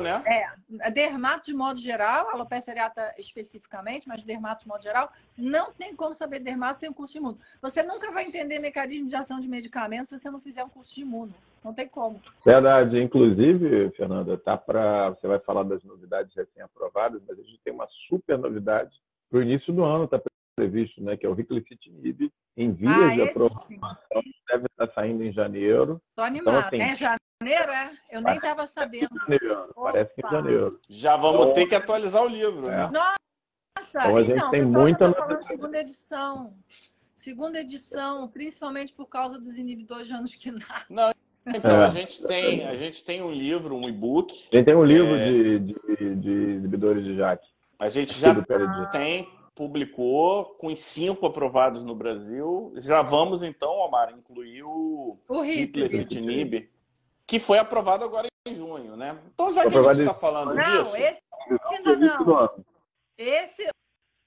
[0.01, 0.23] né?
[0.27, 5.95] É, dermato de modo geral, alopecia areata especificamente, mas dermato de modo geral, não tem
[5.95, 7.39] como saber dermato sem um curso de imuno.
[7.61, 10.93] Você nunca vai entender mecanismo de ação de medicamentos se você não fizer um curso
[10.93, 11.33] de imuno.
[11.65, 12.21] Não tem como.
[12.45, 13.01] Verdade.
[13.01, 17.87] Inclusive, Fernanda, tá para você vai falar das novidades recém-aprovadas, mas a gente tem uma
[18.09, 18.91] super novidade
[19.31, 20.21] para o início do ano, tá
[20.57, 23.79] previsto, né, que é o Riclifitinib, em vias ah, de aprovação,
[24.49, 26.01] deve estar saindo em janeiro.
[26.11, 27.91] Estou animada, então, assim, é janeiro, é?
[28.11, 29.11] Eu nem estava sabendo.
[29.21, 30.81] Janeiro, parece que em janeiro.
[30.89, 32.91] Já vamos então, ter que atualizar o livro, né?
[32.93, 33.17] Nossa!
[33.89, 36.55] Então, a gente então, tem muita tá segunda edição.
[37.15, 40.51] Segunda edição, principalmente por causa dos inibidores de anos que
[40.91, 41.13] Não,
[41.47, 41.87] então, é.
[41.87, 44.49] a, gente tem, a gente tem um livro, um e-book.
[44.53, 45.25] A gente tem um livro é...
[45.25, 47.47] de, de, de inibidores de JAK.
[47.79, 48.35] A gente já
[48.91, 52.73] tem publicou com os cinco aprovados no Brasil.
[52.77, 55.91] Já vamos, então, Omar, incluir o, o Hitler
[57.33, 59.19] que foi aprovado agora em junho, né?
[59.33, 60.95] Então, já que a gente está falando não, disso...
[60.95, 61.23] Esse
[61.71, 62.65] ainda não.
[63.17, 63.69] Esse,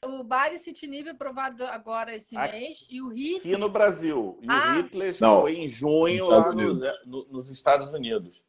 [0.04, 3.54] o Baricitinib aprovado agora esse Aqui, mês e o Hitler...
[3.54, 4.40] Aqui no Brasil.
[4.42, 8.42] E ah, o Hitler foi em junho lá nos, nos Estados Unidos.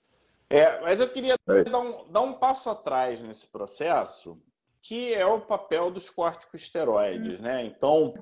[0.48, 1.36] É, mas eu queria
[1.70, 4.40] dar um, dar um passo atrás nesse processo,
[4.80, 7.62] que é o papel dos corticosteroides, né?
[7.66, 8.14] Então,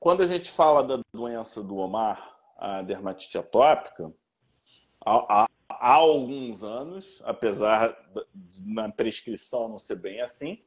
[0.00, 4.12] quando a gente fala da doença do Omar, a dermatite atópica,
[5.06, 5.46] há,
[5.80, 7.96] há, alguns anos, apesar
[8.64, 10.62] na prescrição não ser bem assim,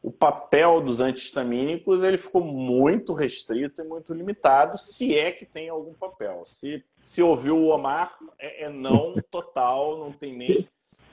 [0.00, 5.68] o papel dos antihistamínicos ele ficou muito restrito e muito limitado, se é que tem
[5.68, 6.44] algum papel.
[6.46, 10.68] Se, se ouviu o Omar, é, é não total, não tem nem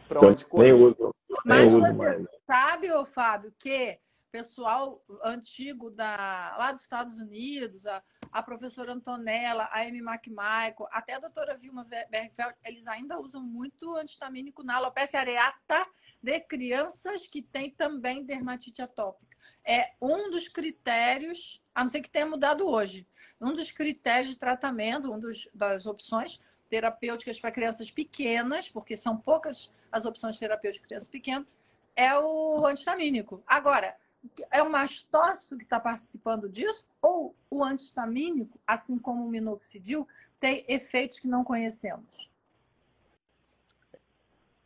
[0.08, 0.74] para onde correr.
[1.46, 3.98] Mas você sabe, ô Fábio, que
[4.30, 8.02] pessoal antigo da, lá dos Estados Unidos, a,
[8.32, 13.96] a professora Antonella, a Amy McMichael, até a doutora Vilma Bergfeld, eles ainda usam muito
[13.96, 15.86] antihistamínico na alopecia areata
[16.22, 19.38] de crianças que têm também dermatite atópica.
[19.66, 23.08] É um dos critérios, a não ser que tenha mudado hoje,
[23.40, 26.40] um dos critérios de tratamento, um dos, das opções
[26.70, 31.48] terapêuticas para crianças pequenas, porque são poucas as opções terapêuticas para crianças pequenas,
[31.96, 33.44] é o antihistamínico.
[33.46, 33.98] Agora,
[34.52, 36.86] é o mastócito que está participando disso?
[37.02, 40.08] Ou o antihistamínico, assim como o minoxidil,
[40.40, 42.30] tem efeitos que não conhecemos?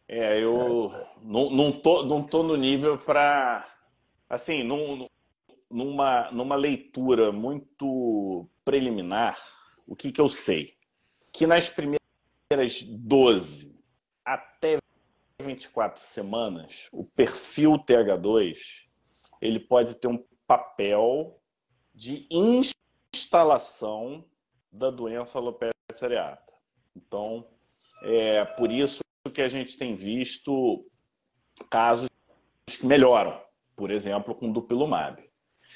[0.07, 0.91] É, eu
[1.21, 3.67] não, não, tô, não tô no nível para.
[4.29, 5.07] Assim, num,
[5.69, 9.37] numa, numa leitura muito preliminar,
[9.87, 10.75] o que, que eu sei?
[11.31, 13.75] Que nas primeiras 12
[14.23, 14.77] até
[15.41, 18.84] 24 semanas, o perfil TH2
[19.41, 21.39] ele pode ter um papel
[21.93, 24.25] de instalação
[24.71, 26.53] da doença alopecia areata.
[26.95, 27.47] Então,
[28.03, 28.99] é por isso
[29.33, 30.85] que a gente tem visto
[31.69, 32.09] casos
[32.65, 33.41] que melhoram,
[33.75, 35.23] por exemplo, com dupilumab.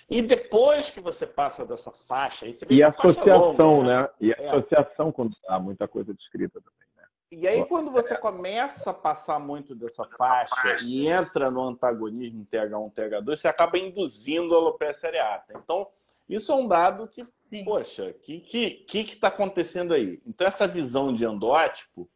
[0.10, 2.46] E depois que você passa dessa faixa...
[2.70, 4.10] e associação, longa, né?
[4.20, 4.48] E a é.
[4.48, 6.89] associação quando há muita coisa descrita também.
[7.32, 12.92] E aí, quando você começa a passar muito dessa faixa e entra no antagonismo TH1,
[12.92, 15.54] TH2, você acaba induzindo a alopecia areata.
[15.64, 15.88] Então,
[16.28, 17.64] isso é um dado que, Sim.
[17.64, 20.20] poxa, o que está que, que tá acontecendo aí?
[20.26, 22.10] Então, essa visão de endótipo,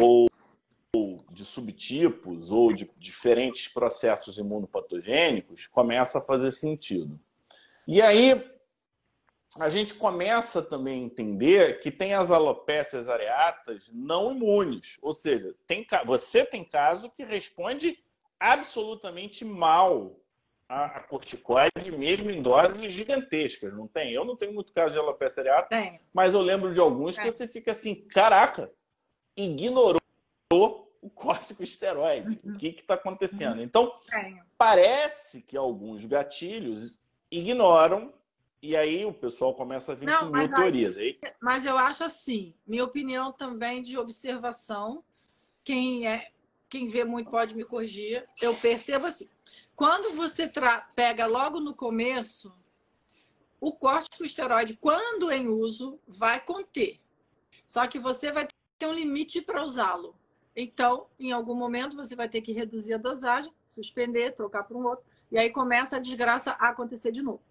[0.00, 0.28] ou
[1.30, 7.20] de subtipos ou de diferentes processos imunopatogênicos começa a fazer sentido.
[7.86, 8.55] E aí
[9.58, 15.54] a gente começa também a entender que tem as alopécias areatas não imunes, ou seja,
[15.66, 17.98] tem, você tem caso que responde
[18.38, 20.18] absolutamente mal
[20.68, 24.12] a, corticoide, mesmo em doses gigantescas, não tem?
[24.12, 26.00] Eu não tenho muito caso de alopecia areata, tem.
[26.12, 28.70] mas eu lembro de alguns que você fica assim, caraca,
[29.36, 30.00] ignorou
[30.52, 32.40] o corticosteroide.
[32.42, 32.54] Uhum.
[32.54, 33.62] O que está acontecendo?
[33.62, 34.34] Então, é.
[34.58, 36.98] parece que alguns gatilhos
[37.30, 38.12] ignoram
[38.66, 40.96] e aí o pessoal começa a vir Não, com mil teorias.
[40.96, 45.04] Aí, mas eu acho assim, minha opinião também de observação,
[45.62, 46.28] quem é
[46.68, 48.26] quem vê muito pode me corrigir.
[48.42, 49.28] Eu percebo assim,
[49.74, 50.50] quando você
[50.96, 52.52] pega logo no começo,
[53.60, 57.00] o corticosteroide, quando em uso, vai conter.
[57.64, 58.48] Só que você vai
[58.78, 60.14] ter um limite para usá-lo.
[60.54, 64.86] Então, em algum momento, você vai ter que reduzir a dosagem, suspender, trocar para um
[64.86, 67.42] outro, e aí começa a desgraça a acontecer de novo.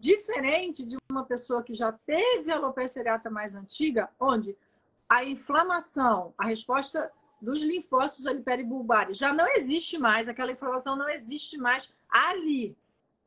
[0.00, 4.56] Diferente de uma pessoa que já teve alopecia areata mais antiga, onde
[5.06, 11.06] a inflamação, a resposta dos linfócitos ali peribulbares já não existe mais, aquela inflamação não
[11.06, 12.74] existe mais ali.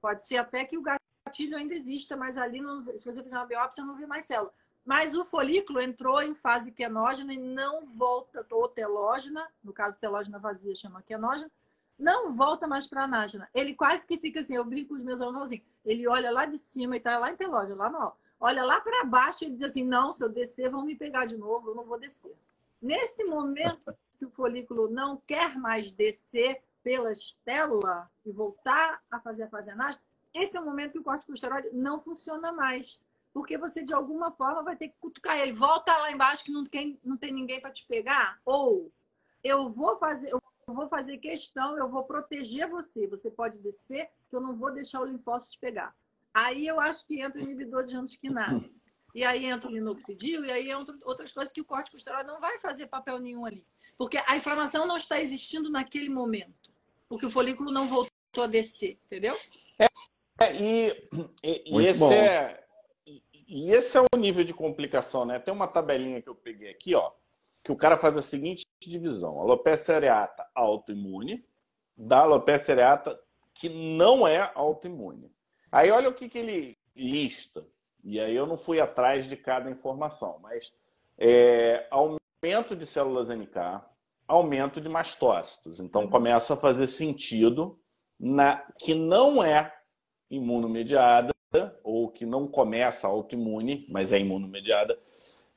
[0.02, 3.46] Pode ser até que o gatilho ainda exista, mas ali, não, se você fizer uma
[3.46, 4.52] biópsia, não vê mais célula.
[4.84, 10.40] Mas o folículo entrou em fase quenógena e não volta, ou telógena, no caso telógena
[10.40, 11.52] vazia chama quenógena,
[12.04, 13.50] não volta mais para a anágena.
[13.54, 16.46] Ele quase que fica assim, eu brinco com os meus alunos assim, ele olha lá
[16.46, 19.64] de cima e está lá em telógena, lá no Olha lá para baixo e diz
[19.64, 22.36] assim, não, se eu descer, vão me pegar de novo, eu não vou descer.
[22.82, 29.44] Nesse momento que o folículo não quer mais descer pela estélula e voltar a fazer
[29.44, 33.00] a fase anágena, esse é o momento que o corticosteroide não funciona mais
[33.34, 35.54] porque você de alguma forma vai ter que cutucar ele.
[35.54, 38.40] Volta lá embaixo que não tem, não tem ninguém para te pegar.
[38.46, 38.92] Ou
[39.44, 43.08] eu vou fazer, eu vou fazer questão, eu vou proteger você.
[43.08, 45.96] Você pode descer, que eu não vou deixar o linfócito te pegar.
[46.34, 48.82] Aí eu acho que entra o inibidor de antiquinase.
[49.14, 52.58] E aí entra o minoxidil, e aí entram outras coisas que o corticosteroide não vai
[52.60, 53.66] fazer papel nenhum ali.
[53.98, 56.72] Porque a inflamação não está existindo naquele momento.
[57.08, 58.12] Porque o folículo não voltou
[58.44, 59.38] a descer, entendeu?
[60.40, 61.10] É, e,
[61.44, 62.12] e, e esse bom.
[62.12, 62.64] é
[63.54, 65.38] e esse é o nível de complicação, né?
[65.38, 67.12] Tem uma tabelinha que eu peguei aqui, ó,
[67.64, 71.42] que o cara faz a seguinte divisão: alopecia areata autoimune,
[71.96, 73.20] da alopecia areata
[73.54, 75.32] que não é autoimune.
[75.72, 77.66] Aí olha o que, que ele lista.
[78.04, 80.74] E aí eu não fui atrás de cada informação, mas
[81.18, 83.82] é, aumento de células NK,
[84.28, 85.80] aumento de mastócitos.
[85.80, 87.80] Então começa a fazer sentido
[88.20, 89.74] na que não é
[90.30, 91.34] imunomediada
[91.84, 95.00] ou que não começa autoimune, mas é imunomediada,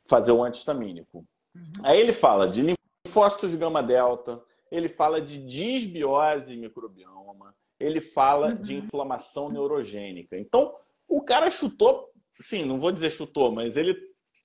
[0.04, 1.26] fazer o antihistamínico.
[1.56, 1.82] Uhum.
[1.82, 8.62] Aí ele fala de linfócitos gama delta, ele fala de disbiose microbioma, ele fala uhum.
[8.62, 10.36] de inflamação neurogênica.
[10.38, 10.74] Então,
[11.08, 13.96] o cara chutou, sim, não vou dizer chutou, mas ele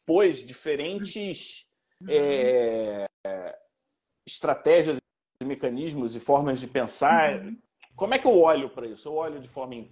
[0.06, 1.66] pôs diferentes
[2.02, 2.08] uhum.
[2.10, 3.08] é,
[4.28, 4.98] estratégias,
[5.44, 7.42] mecanismos e formas de pensar.
[7.42, 7.58] Uhum.
[7.96, 9.08] Como é que eu olho para isso?
[9.08, 9.86] Eu olho de forma.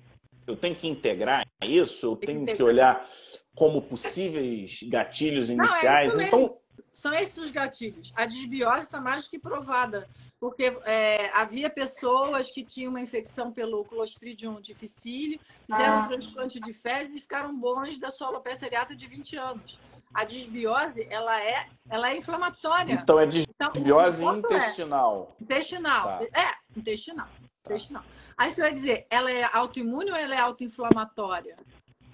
[0.48, 3.08] Eu tenho que integrar isso, eu tenho que olhar
[3.56, 6.14] como possíveis gatilhos iniciais.
[6.16, 6.59] Não, é então.
[7.00, 8.12] São esses os gatilhos.
[8.16, 10.08] A desbiose está mais do que provada
[10.40, 16.00] porque é, havia pessoas que tinham uma infecção pelo Clostridium difficile, fizeram ah.
[16.00, 19.80] um transplante de fezes e ficaram bons da sua alopecia areata de 20 anos.
[20.14, 22.94] A disbiose, ela é, ela é inflamatória.
[22.94, 25.36] Então é disbiose então, intestinal.
[25.40, 26.04] É, intestinal.
[26.04, 26.42] Tá.
[26.42, 27.28] É, intestinal.
[27.28, 27.74] Tá.
[27.74, 28.04] intestinal.
[28.38, 31.58] Aí você vai dizer, ela é autoimune ou ela é autoinflamatória?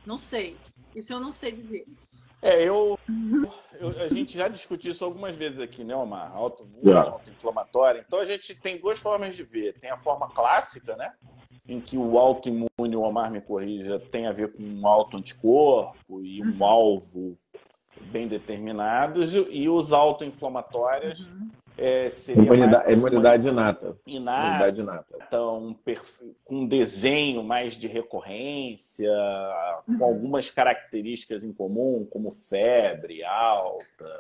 [0.06, 0.58] Não sei.
[0.95, 1.86] Isso eu não sei dizer.
[2.41, 3.00] É, eu,
[3.80, 6.36] eu, a gente já discutiu isso algumas vezes aqui, né, Omar?
[6.36, 8.04] Autoimune, autoinflamatória.
[8.06, 9.80] Então a gente tem duas formas de ver.
[9.80, 11.13] Tem a forma clássica, né?
[11.67, 16.43] Em que o autoimune, o Omar me corrija, tem a ver com um auto-anticorpo e
[16.43, 16.65] um uhum.
[16.65, 17.38] alvo
[18.12, 21.50] bem determinados, e os autoinflamatórios uhum.
[21.77, 23.97] É, seria imunidade, imunidade inata.
[24.05, 25.17] Inata, imunidade inata.
[25.27, 25.75] Então,
[26.43, 29.11] com desenho mais de recorrência,
[29.88, 29.97] uhum.
[29.97, 34.17] com algumas características em comum, como febre alta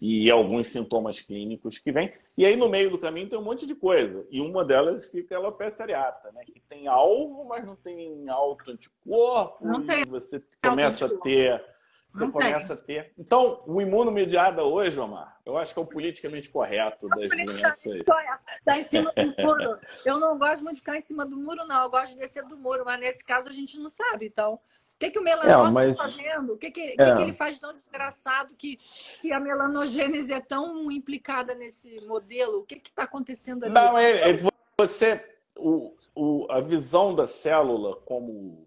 [0.00, 2.12] e alguns sintomas clínicos que vêm.
[2.36, 4.26] E aí, no meio do caminho, tem um monte de coisa.
[4.30, 6.42] E uma delas fica a alopecia areata, né?
[6.44, 9.66] Que tem alvo, mas não tem alto anticorpo.
[9.66, 10.04] Não tem.
[10.04, 11.64] você começa a ter
[12.10, 12.98] você não começa tem.
[12.98, 13.12] a ter.
[13.18, 17.86] Então, o imunomediada hoje, Omar, eu acho que é o politicamente correto das doenças.
[17.86, 19.78] Está em cima do muro.
[20.04, 21.84] Eu não gosto muito de ficar em cima do muro, não.
[21.84, 24.26] Eu gosto de descer do muro, mas nesse caso a gente não sabe.
[24.26, 24.60] Então, o
[24.98, 25.96] que, que o melanócito está é, mas...
[25.96, 26.54] fazendo?
[26.54, 26.96] O que, que, é.
[26.96, 28.78] que, que ele faz tão desgraçado que,
[29.20, 32.60] que a melanogênese é tão implicada nesse modelo?
[32.60, 33.74] O que está acontecendo ali?
[33.74, 34.36] Não, é, é
[34.80, 35.22] você.
[35.58, 38.66] O, o, a visão da célula como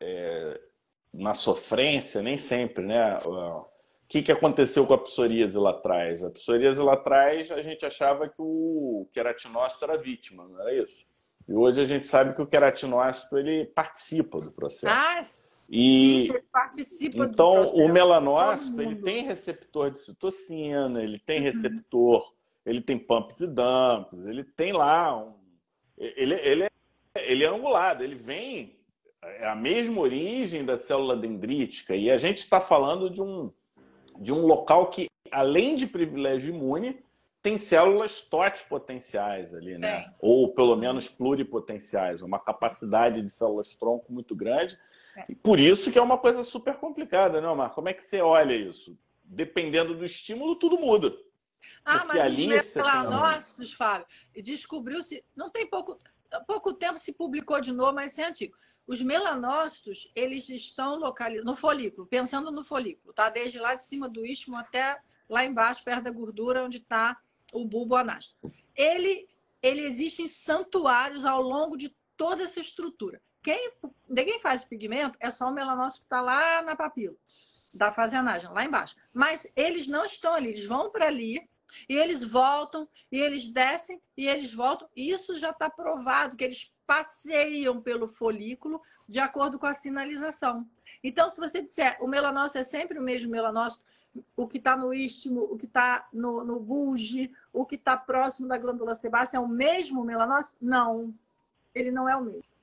[0.00, 0.60] é,
[1.16, 3.18] na sofrência, nem sempre, né?
[3.24, 3.66] O
[4.08, 6.22] que, que aconteceu com a psoríase lá atrás?
[6.22, 11.06] A psoríase lá atrás, a gente achava que o queratinócito era vítima, não era isso?
[11.48, 14.92] E hoje a gente sabe que o queratinócito ele participa do processo.
[14.92, 15.24] Ah,
[15.68, 21.44] e participa então do o melanócito ele tem receptor de citocina, ele tem uhum.
[21.44, 25.34] receptor, ele tem pumps e dumps, ele tem lá um,
[25.98, 26.70] ele, ele, é,
[27.14, 28.78] ele é angulado, ele vem
[29.26, 33.52] é a mesma origem da célula dendrítica e a gente está falando de um,
[34.18, 37.04] de um local que, além de privilégio imune,
[37.42, 39.88] tem células totipotenciais ali, né?
[39.88, 40.10] É.
[40.20, 44.78] Ou pelo menos pluripotenciais, uma capacidade de células-tronco muito grande.
[45.16, 45.24] É.
[45.28, 47.70] E por isso que é uma coisa super complicada, né, Omar?
[47.70, 48.98] Como é que você olha isso?
[49.24, 51.12] Dependendo do estímulo, tudo muda.
[51.84, 53.72] Ah, Porque mas ali os melanócitos.
[53.72, 54.06] Fábio,
[54.42, 55.24] descobriu-se...
[55.34, 55.98] Não tem pouco...
[56.46, 61.56] Pouco tempo se publicou de novo, mas é antigo os melanócitos, eles estão localizados no
[61.56, 63.28] folículo, pensando no folículo, tá?
[63.28, 67.18] Desde lá de cima do istmo até lá embaixo, perto da gordura, onde está
[67.52, 68.36] o bulbo anástro.
[68.74, 69.28] Ele,
[69.60, 73.20] ele existe em santuários ao longo de toda essa estrutura.
[73.42, 73.72] Quem,
[74.08, 77.16] ninguém faz pigmento, é só o melanócito que está lá na papila
[77.72, 78.96] da fase anágena, lá embaixo.
[79.12, 81.46] Mas eles não estão ali, eles vão para ali,
[81.88, 84.88] e eles voltam, e eles descem, e eles voltam.
[84.96, 90.66] Isso já está provado, que eles passeiam pelo folículo de acordo com a sinalização.
[91.02, 93.84] Então, se você disser o melanócito é sempre o mesmo melanócito,
[94.36, 98.48] o que está no istmo, o que está no, no bulge, o que está próximo
[98.48, 100.56] da glândula sebácea é o mesmo melanócito?
[100.60, 101.14] Não,
[101.74, 102.54] ele não é o mesmo.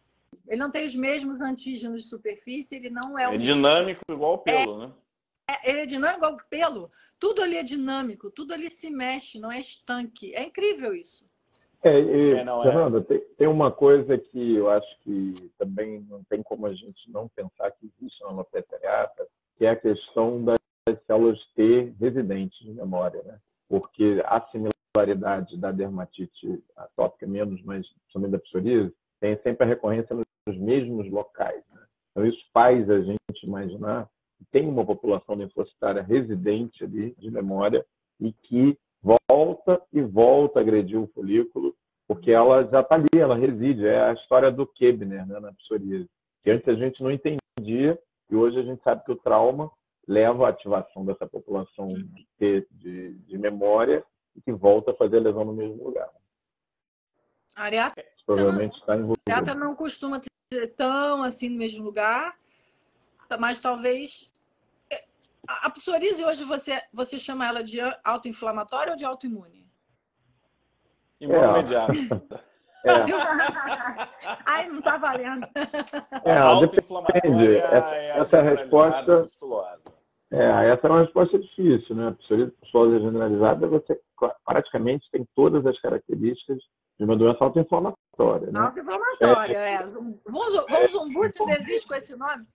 [0.48, 3.44] Ele não tem os mesmos antígenos de superfície, ele não é o É mesmo.
[3.44, 4.94] dinâmico igual o pelo, é, né?
[5.48, 6.92] É, ele é dinâmico igual o pelo.
[7.20, 10.36] Tudo ali é dinâmico, tudo ali se mexe, não é estanque.
[10.36, 11.26] É incrível isso.
[11.84, 12.64] É, e, é, não, é.
[12.64, 17.12] Fernanda, tem, tem, uma coisa que eu acho que também não tem como a gente
[17.12, 20.60] não pensar que existe na alopecia areata, que é a questão das
[21.06, 23.38] células T residentes de memória, né?
[23.68, 30.16] Porque a similaridade da dermatite atópica menos, mas também da psoríase, tem sempre a recorrência
[30.16, 31.64] nos mesmos locais.
[31.74, 31.82] Né?
[32.12, 34.10] Então isso faz a gente imaginar
[34.52, 37.86] tem uma população linfocitária residente ali de memória
[38.20, 41.76] e que volta e volta a agredir o folículo,
[42.08, 43.88] porque ela já está ali, ela reside.
[43.88, 46.10] É a história do Kebner né, na psoríase,
[46.44, 48.00] que antes a gente não entendia
[48.30, 49.72] e hoje a gente sabe que o trauma
[50.08, 51.88] leva à ativação dessa população
[52.40, 54.04] de, de, de memória
[54.36, 56.10] e que volta a fazer a lesão no mesmo lugar.
[57.56, 58.94] A areata Isso provavelmente está.
[58.94, 60.20] A areata não costuma
[60.52, 62.38] ser tão assim no mesmo lugar,
[63.40, 64.34] mas talvez
[64.90, 65.04] é,
[65.48, 69.63] a psoríase hoje você, você chama ela de autoinflamatória ou de autoimune?
[71.24, 71.94] Imediato.
[72.86, 72.92] É.
[74.46, 75.48] Ai, não está valendo.
[76.26, 77.56] É, depende.
[77.56, 79.26] Essa, é essa resposta.
[80.30, 82.10] É, essa é uma resposta difícil, né?
[82.10, 83.98] A psoríase pustulosa generalizada, você
[84.46, 86.58] praticamente tem todas as características
[87.00, 88.52] de uma doença autoinflamatória.
[88.52, 88.60] Né?
[88.60, 89.74] Autoinflamatória, é.
[89.76, 89.84] é.
[89.86, 92.46] Von existe com esse nome?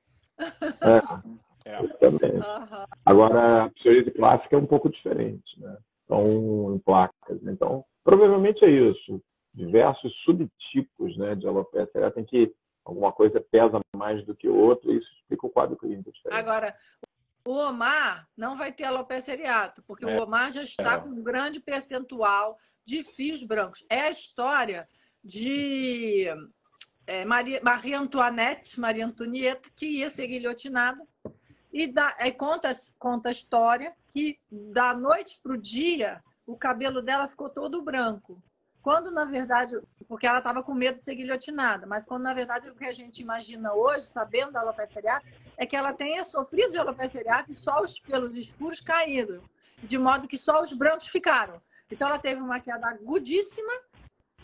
[1.65, 1.81] É, é.
[1.81, 2.85] Uhum.
[3.07, 5.77] Agora, a psoríase clássica é um pouco diferente, né?
[6.07, 7.41] São em placas.
[7.43, 7.53] Né?
[7.53, 9.23] Então, provavelmente é isso.
[9.55, 14.97] Diversos subtipos né, de alopecia tem que alguma coisa pesa mais do que outra e
[14.97, 16.39] isso explica o quadro clínico diferente.
[16.39, 16.75] Agora,
[17.47, 20.17] o Omar não vai ter alopecia areata, porque é.
[20.17, 21.01] o Omar já está é.
[21.01, 23.85] com um grande percentual de fios brancos.
[23.91, 24.89] É a história
[25.23, 26.29] de
[27.07, 31.07] é, Maria, Maria Antoinette, Maria Antonieta, que ia ser guilhotinada.
[31.71, 37.03] E, dá, é, conta, conta a história que da noite para o dia o cabelo
[37.03, 38.43] dela ficou todo branco.
[38.81, 39.79] Quando, na verdade,
[40.09, 42.93] porque ela estava com medo de ser guilhotinada, mas quando, na verdade, o que a
[42.93, 45.27] gente imagina hoje, sabendo da alopecia areata,
[45.59, 49.43] é que ela tenha sofrido de alopecia areata e só os pelos escuros caíram,
[49.83, 51.61] de modo que só os brancos ficaram.
[51.91, 53.73] Então, ela teve uma queda agudíssima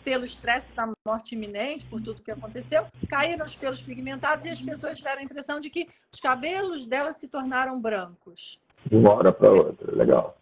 [0.03, 4.61] pelo estresse da morte iminente, por tudo que aconteceu, caíram os pelos pigmentados e as
[4.61, 8.61] pessoas tiveram a impressão de que os cabelos dela se tornaram brancos.
[8.85, 10.37] De uma hora para outra, legal.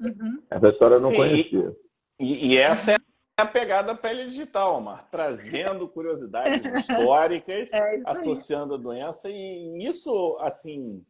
[0.00, 0.42] Uhum.
[0.50, 1.16] Essa história eu não Sim.
[1.16, 1.76] conhecia.
[2.18, 2.96] E, e, essa é
[3.36, 10.36] a pegada da pele digital, Omar, trazendo curiosidades históricas, é associando a doença, e isso,
[10.40, 11.04] assim,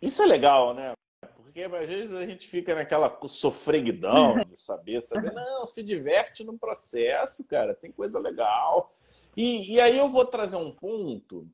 [0.00, 0.92] isso é legal, né?
[1.36, 5.32] Porque às vezes a gente fica naquela sofreguidão de saber, saber.
[5.34, 8.94] Não, se diverte no processo, cara, tem coisa legal.
[9.36, 11.48] E, e aí eu vou trazer um ponto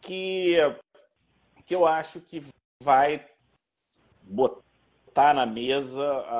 [0.00, 0.56] que,
[1.64, 2.42] que eu acho que
[2.82, 3.26] vai
[4.22, 4.69] botar
[5.14, 6.38] na mesa a,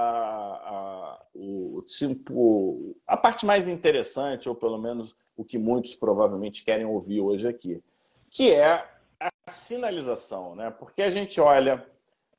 [0.65, 6.87] a, o tipo, a parte mais interessante, ou pelo menos o que muitos provavelmente querem
[6.87, 7.83] ouvir hoje aqui,
[8.31, 8.87] que é
[9.19, 10.71] a sinalização, né?
[10.71, 11.87] Porque a gente olha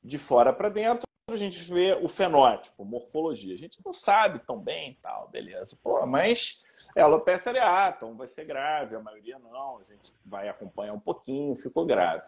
[0.03, 3.53] de fora para dentro, a gente vê o fenótipo, morfologia.
[3.53, 5.77] A gente não sabe tão bem tal, beleza.
[5.81, 6.63] Pô, mas
[6.95, 9.77] é alopecia areata, um vai ser grave, a maioria não.
[9.77, 12.23] A gente vai acompanhar um pouquinho, ficou grave.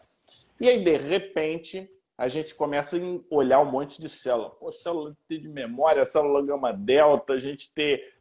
[0.59, 1.89] E aí, de repente,
[2.23, 2.99] a gente começa a
[3.29, 4.49] olhar um monte de célula.
[4.51, 8.13] Pô, célula de memória, célula gama delta, a gente ter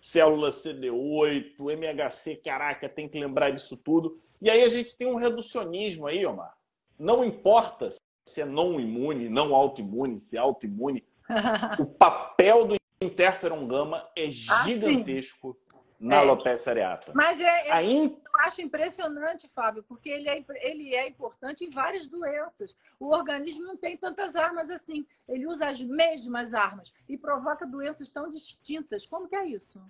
[0.00, 4.16] célula CD8, MHC, caraca, tem que lembrar disso tudo.
[4.40, 6.56] E aí a gente tem um reducionismo aí, Omar.
[6.96, 7.88] Não importa
[8.24, 11.04] se é não imune, não autoimune, se é autoimune.
[11.80, 15.58] o papel do interferon gama é ah, gigantesco
[16.02, 16.18] na é.
[16.18, 17.12] alopecia areata.
[17.14, 18.06] Mas é, é in...
[18.06, 22.76] eu acho impressionante, Fábio, porque ele é, ele é importante em várias doenças.
[22.98, 25.04] O organismo não tem tantas armas assim.
[25.28, 29.06] Ele usa as mesmas armas e provoca doenças tão distintas.
[29.06, 29.80] Como que é isso?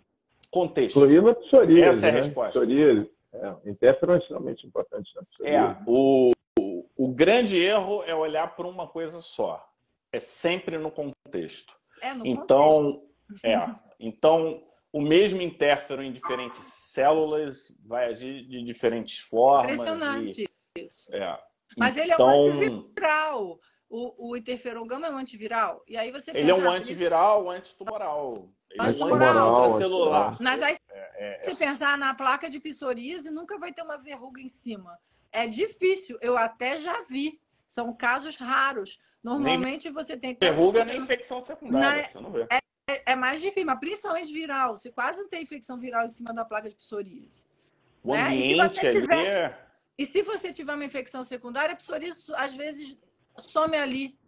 [0.51, 0.99] Contexto.
[0.99, 1.99] Incluindo a psoríase.
[1.99, 2.21] Essa é a né?
[2.21, 2.61] resposta.
[2.61, 3.15] Psoríase.
[3.33, 5.79] É, interferon é extremamente importante na psoríase.
[5.81, 6.33] É, o,
[6.95, 9.67] o grande erro é olhar para uma coisa só.
[10.13, 11.75] É sempre no contexto.
[12.03, 13.47] É no então, contexto.
[13.47, 13.75] é.
[13.99, 14.61] Então,
[14.93, 19.72] o mesmo interferon em diferentes células vai agir de diferentes formas.
[19.72, 20.45] Impressionante
[20.76, 20.84] e...
[20.84, 21.12] isso.
[21.14, 21.38] É.
[21.76, 22.05] Mas então...
[22.05, 23.61] ele é um antiviral.
[23.88, 25.82] O, o interferon gama é um antiviral.
[25.86, 28.47] E aí você Ele é um antiviral, antitumoral.
[28.70, 30.36] Ele antitumoral, é um intracelular.
[30.40, 31.66] Mas aí, é, é, se é...
[31.66, 34.99] pensar na placa de psoríase, nunca vai ter uma verruga em cima.
[35.30, 37.40] É difícil, eu até já vi.
[37.66, 38.99] São casos raros.
[39.22, 40.36] Normalmente nem você tem.
[40.38, 42.47] Verruga nem infecção secundária, você não vê.
[42.51, 44.76] É, é, é, mais difícil, mas principalmente viral.
[44.76, 47.45] Você quase não tem infecção viral em cima da placa de psoríase.
[48.03, 48.26] O né?
[48.26, 49.26] ambiente e se, tiver...
[49.26, 52.99] É e se você tiver uma infecção secundária, a psoríase às vezes
[53.39, 54.18] some ali.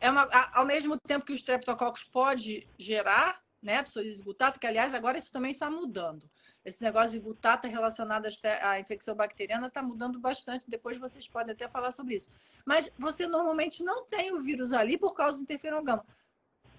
[0.00, 4.92] É uma, ao mesmo tempo que o streptococcus pode gerar, né, psoríase butata, que aliás
[4.92, 6.28] agora isso também está mudando.
[6.64, 8.26] Esse negócio de butata relacionado
[8.62, 10.68] à infecção bacteriana está mudando bastante.
[10.68, 12.30] Depois vocês podem até falar sobre isso.
[12.64, 16.04] Mas você normalmente não tem o vírus ali por causa do interferon gama.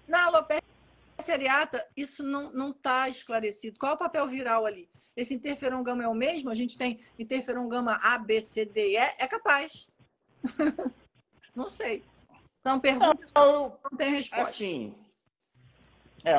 [0.06, 0.75] Na alopecia
[1.30, 3.78] areata, isso não está esclarecido.
[3.78, 4.88] Qual é o papel viral ali?
[5.16, 6.50] Esse interferon gama é o mesmo?
[6.50, 8.96] A gente tem interferon gama A, B, C, D e?
[8.96, 9.90] É capaz.
[11.54, 12.04] não sei.
[12.62, 14.42] São perguntas que não tem resposta.
[14.42, 14.94] Assim,
[16.24, 16.34] é,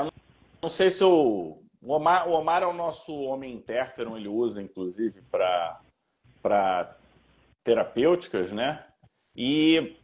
[0.62, 4.62] não sei se o o Omar, o Omar é o nosso homem interferon, ele usa
[4.62, 6.98] inclusive para
[7.64, 8.86] terapêuticas, né?
[9.36, 9.96] E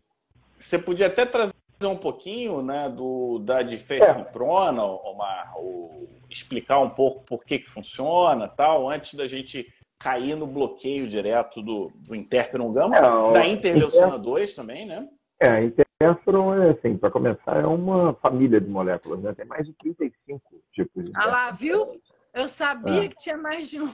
[0.58, 1.53] você podia até trazer
[1.88, 4.86] um pouquinho né, do, da difensiprona, é.
[4.86, 10.46] Omar, o, explicar um pouco por que, que funciona tal, antes da gente cair no
[10.46, 15.08] bloqueio direto do, do interferon gama, é, da interleucina 2 também, né?
[15.40, 19.34] É, a interferon, é, assim, para começar, é uma família de moléculas, né?
[19.34, 20.42] Tem mais de 35
[20.74, 21.90] tipos de Ah lá, viu?
[22.34, 23.08] Eu sabia é.
[23.08, 23.94] que tinha mais de uma.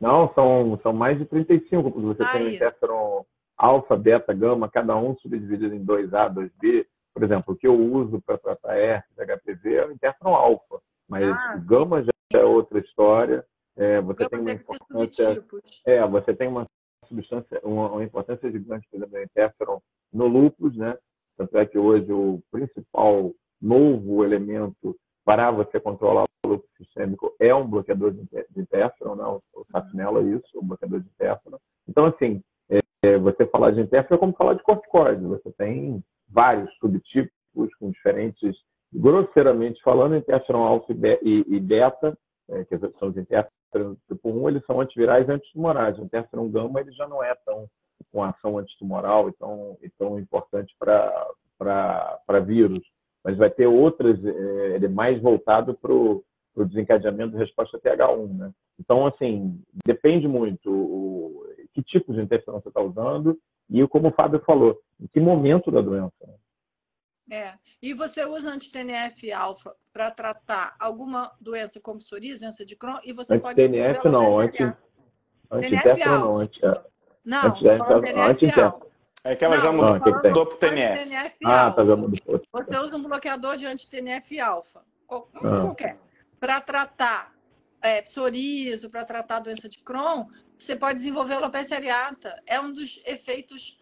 [0.00, 2.32] Não, são, são mais de 35, porque você Aí.
[2.32, 3.24] tem o interferon
[3.60, 6.86] alfa, beta, gama, cada um subdividido em 2A, 2B.
[7.12, 11.24] Por exemplo, o que eu uso para tratar herpes, HPV é o interferon alfa, mas
[11.24, 13.44] ah, o gama já é outra história.
[13.76, 15.44] É, você tem uma importância,
[15.84, 16.66] é, você tem uma
[17.06, 19.80] substância, uma, uma importância gigante, por exemplo, do interferon
[20.12, 20.96] no lúpus, né?
[21.36, 27.54] Tanto é que hoje o principal novo elemento para você controlar o lúpus sistêmico é
[27.54, 28.22] um bloqueador de
[28.56, 29.24] interferon, né?
[29.24, 31.58] o Safnella é isso, o bloqueador de interferon.
[31.86, 32.42] Então, assim,
[33.20, 35.24] você falar de interferon é como falar de corticoide.
[35.24, 38.56] Você tem vários subtipos com diferentes,
[38.92, 42.16] grosseiramente falando, interferon alfa e beta,
[42.50, 45.98] é, que são os interferon tipo 1, eles são antivirais e antitumorais.
[45.98, 47.66] O interferon gama ele já não é tão
[48.12, 52.80] com ação antitumoral e tão, e tão importante para vírus.
[53.22, 56.24] Mas vai ter outras, é, ele é mais voltado para o
[56.56, 58.36] desencadeamento de resposta TH1.
[58.36, 58.50] Né?
[58.78, 61.19] Então, assim, depende muito o,
[61.72, 65.70] que tipo de interferon você está usando e, como o Fábio falou, em que momento
[65.70, 66.14] da doença.
[66.26, 66.34] Né?
[67.30, 67.54] É.
[67.80, 73.34] E você usa anti-TNF-alfa para tratar alguma doença como psoríase, doença de Crohn, e você
[73.34, 74.08] anti -TNF, pode...
[74.08, 74.62] não, anti...
[75.50, 76.60] Anti-interferon não, anti...
[77.24, 78.90] Não, anti TNF-alfa.
[79.22, 81.04] É que ela não, já mudou, não, que mudou para TNF.
[81.04, 82.40] TNF ah, tá, já mudou.
[82.52, 85.60] Você usa um bloqueador de anti-TNF-alfa, ah.
[85.60, 85.98] qualquer,
[86.40, 87.32] para tratar
[87.82, 90.26] é, psoríase, para tratar a doença de Crohn,
[90.58, 92.40] você pode desenvolver alopecia areata.
[92.46, 93.80] É um dos efeitos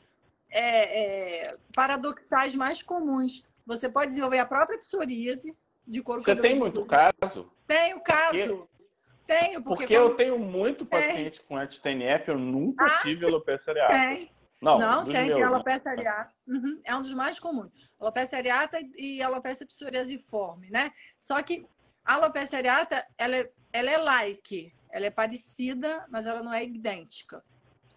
[0.50, 3.46] é, é, paradoxais mais comuns.
[3.66, 7.52] Você pode desenvolver a própria psoríase de couro Você tem muito caso?
[7.66, 8.32] Tenho caso.
[8.38, 8.78] Porque...
[9.26, 13.92] Tenho, porque, porque eu tenho muito paciente com anti-TNF, eu nunca ah, tive alopecia areata.
[13.92, 14.30] Tem.
[14.58, 16.32] Não, não tem, meus, tem alopecia areata.
[16.46, 17.70] Uhum, é um dos mais comuns.
[18.00, 20.90] Alopecia areata e alopecia psoriasiforme, né?
[21.20, 21.66] Só que
[22.08, 24.72] a alopecia areata, ela é, ela é like.
[24.90, 27.44] Ela é parecida, mas ela não é idêntica.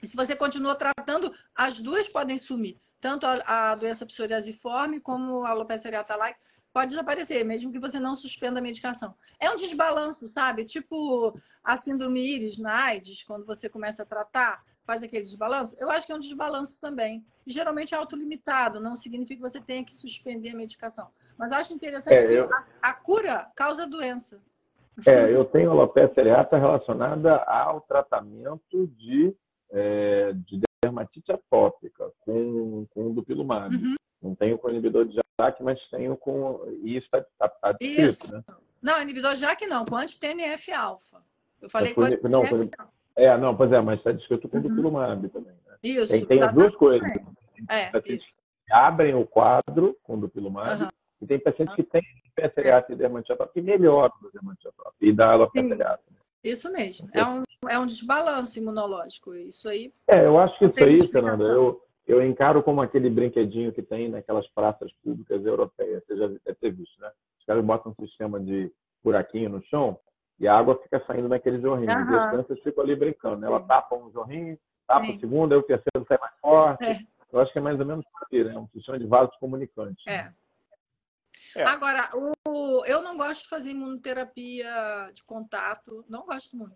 [0.03, 2.77] E se você continua tratando, as duas podem sumir.
[2.99, 6.37] Tanto a, a doença psoriasiforme como a alopecia areata like
[6.73, 9.15] pode desaparecer, mesmo que você não suspenda a medicação.
[9.39, 10.65] É um desbalanço, sabe?
[10.65, 15.77] Tipo a síndrome íris na AIDS, quando você começa a tratar, faz aquele desbalanço.
[15.79, 17.25] Eu acho que é um desbalanço também.
[17.47, 21.09] E, geralmente é autolimitado, não significa que você tenha que suspender a medicação.
[21.37, 22.53] Mas acho interessante é, que eu...
[22.53, 24.41] a, a, cura causa doença.
[25.05, 29.35] É, eu tenho alopecia areata relacionada ao tratamento de,
[29.71, 33.75] é, de dermatite atópica com, com dupilumab.
[33.75, 33.95] Uhum.
[34.21, 36.61] Não tenho com inibidor de JAK, mas tenho com.
[36.83, 38.43] E isso está tá, tá descrito, né?
[38.81, 41.21] Não, inibidor de JAK não, com anti-TNF-alfa.
[41.61, 42.69] Eu falei é, com anti não, com...
[43.15, 44.63] É, não, pois é, mas está descrito com uhum.
[44.63, 45.53] dupilumab também.
[45.65, 45.75] Né?
[45.83, 46.11] Isso.
[46.11, 47.07] Tem, tem as duas coisas.
[47.69, 48.35] É, pacientes
[48.71, 50.89] abrem o quadro com dupilumab uhum.
[51.21, 52.01] E tem pacientes que têm
[52.35, 55.99] PSRAT e dermatite atópica e melhoram o dermatite atópica e dá alopecia
[56.43, 57.09] Isso mesmo.
[57.13, 59.35] É um, é um desbalanço imunológico.
[59.35, 59.93] Isso aí.
[60.07, 64.09] É, eu acho que isso aí, Fernanda, eu, eu encaro como aquele brinquedinho que tem
[64.09, 66.03] naquelas praças públicas europeias.
[66.05, 67.11] Você já deve ter visto, né?
[67.39, 68.71] Os caras botam um sistema de
[69.03, 69.99] buraquinho no chão
[70.39, 71.91] e a água fica saindo naquele jorrinho.
[71.91, 72.11] Uhum.
[72.11, 73.37] E as crianças ficam ali brincando.
[73.37, 73.47] Né?
[73.47, 74.57] Ela tapa um jorrinho,
[74.87, 75.17] tapa Sim.
[75.17, 76.83] o segundo, aí o terceiro sai mais forte.
[76.83, 76.99] É.
[77.31, 78.57] Eu acho que é mais ou menos por aí, né?
[78.57, 80.03] Um sistema de vasos comunicantes.
[80.07, 80.31] É.
[81.55, 81.63] É.
[81.63, 82.09] Agora,
[82.47, 86.75] o, eu não gosto de fazer imunoterapia de contato, não gosto muito.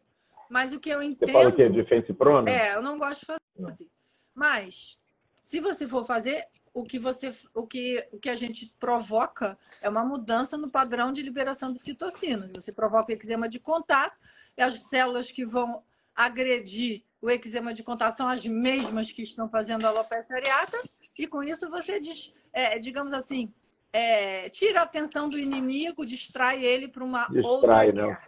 [0.50, 1.28] Mas o que eu entendo.
[1.28, 1.70] Você fala o quê?
[1.70, 2.50] De fensiprona?
[2.50, 3.90] É, eu não gosto de fazer.
[4.34, 5.00] Mas,
[5.42, 9.88] se você for fazer, o que, você, o, que, o que a gente provoca é
[9.88, 12.52] uma mudança no padrão de liberação de citocina.
[12.56, 14.18] Você provoca o eczema de contato,
[14.58, 15.84] e as células que vão
[16.16, 20.82] agredir o eczema de contato são as mesmas que estão fazendo a alopecia areata,
[21.18, 23.54] e com isso você, diz, é, digamos assim,
[23.96, 28.08] é, tira a atenção do inimigo, distrai ele para uma distrai, outra não.
[28.08, 28.28] guerra.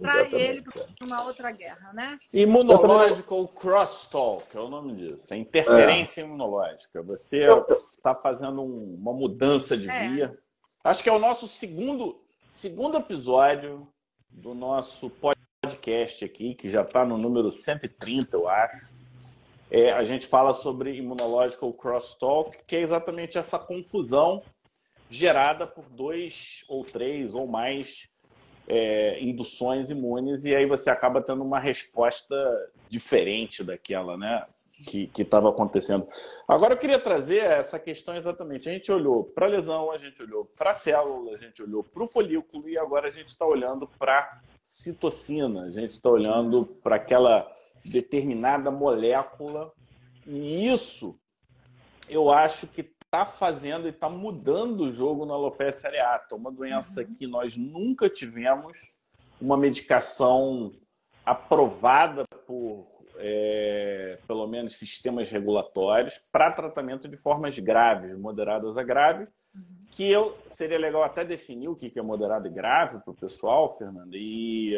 [0.00, 2.16] Trai ele para uma outra guerra, né?
[2.32, 5.34] Imunológico crosstalk, é o nome disso.
[5.34, 6.24] É interferência é.
[6.24, 7.02] imunológica.
[7.02, 10.08] Você está fazendo um, uma mudança de é.
[10.08, 10.38] via.
[10.84, 13.88] Acho que é o nosso segundo, segundo episódio
[14.30, 18.94] do nosso podcast aqui, que já está no número 130, eu acho.
[19.70, 24.40] É, a gente fala sobre imunológico crosstalk, que é exatamente essa confusão
[25.14, 28.08] gerada por dois ou três ou mais
[28.66, 32.34] é, induções imunes, e aí você acaba tendo uma resposta
[32.88, 34.40] diferente daquela, né?
[34.88, 36.08] Que estava acontecendo.
[36.48, 38.68] Agora eu queria trazer essa questão exatamente.
[38.68, 41.84] A gente olhou para a lesão, a gente olhou para a célula, a gente olhou
[41.84, 46.66] para o folículo e agora a gente está olhando para citocina, a gente está olhando
[46.82, 47.48] para aquela
[47.84, 49.72] determinada molécula.
[50.26, 51.16] E isso
[52.08, 52.82] eu acho que
[53.14, 57.14] está fazendo e está mudando o jogo na alopecia areata, uma doença uhum.
[57.14, 58.98] que nós nunca tivemos
[59.40, 60.72] uma medicação
[61.24, 69.32] aprovada por é, pelo menos sistemas regulatórios para tratamento de formas graves, moderadas a graves,
[69.54, 69.62] uhum.
[69.92, 73.78] que eu seria legal até definir o que é moderado e grave para o pessoal,
[73.78, 74.76] Fernanda, e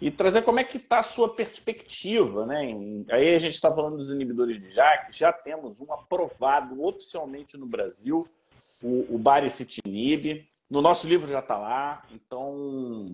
[0.00, 2.74] e trazer como é que está a sua perspectiva, né?
[3.10, 7.66] Aí a gente está falando dos inibidores de JAK, já temos um aprovado oficialmente no
[7.66, 8.26] Brasil,
[8.82, 10.44] o, o baricitinib.
[10.68, 13.06] No nosso livro já está lá, então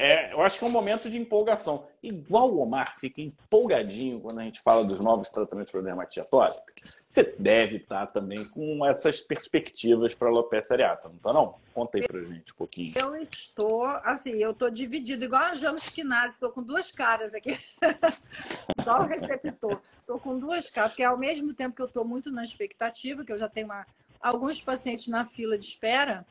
[0.00, 1.86] é, eu acho que é um momento de empolgação.
[2.02, 6.72] Igual o Omar fica empolgadinho quando a gente fala dos novos tratamentos para dermatite atópica,
[7.06, 11.58] você deve estar também com essas perspectivas para alopecia areata, não está não?
[11.74, 12.94] Conta aí para gente um pouquinho.
[12.96, 17.58] Eu estou, assim, eu estou dividido, igual a Jana Spinazzi, estou com duas caras aqui.
[18.82, 19.82] Só o receptor.
[20.00, 23.32] Estou com duas caras, porque ao mesmo tempo que eu estou muito na expectativa, que
[23.32, 23.86] eu já tenho uma,
[24.18, 26.24] alguns pacientes na fila de espera,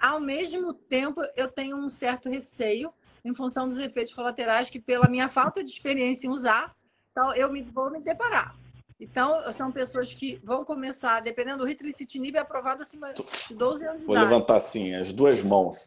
[0.00, 2.92] ao mesmo tempo eu tenho um certo receio
[3.24, 6.74] em função dos efeitos colaterais que, pela minha falta de experiência em usar,
[7.10, 8.56] então eu me, vou me deparar.
[8.98, 14.00] Então, são pessoas que vão começar, dependendo do ritlicitinib, é aprovado acima de 12 anos
[14.00, 15.86] de Vou levantar assim, as duas mãos.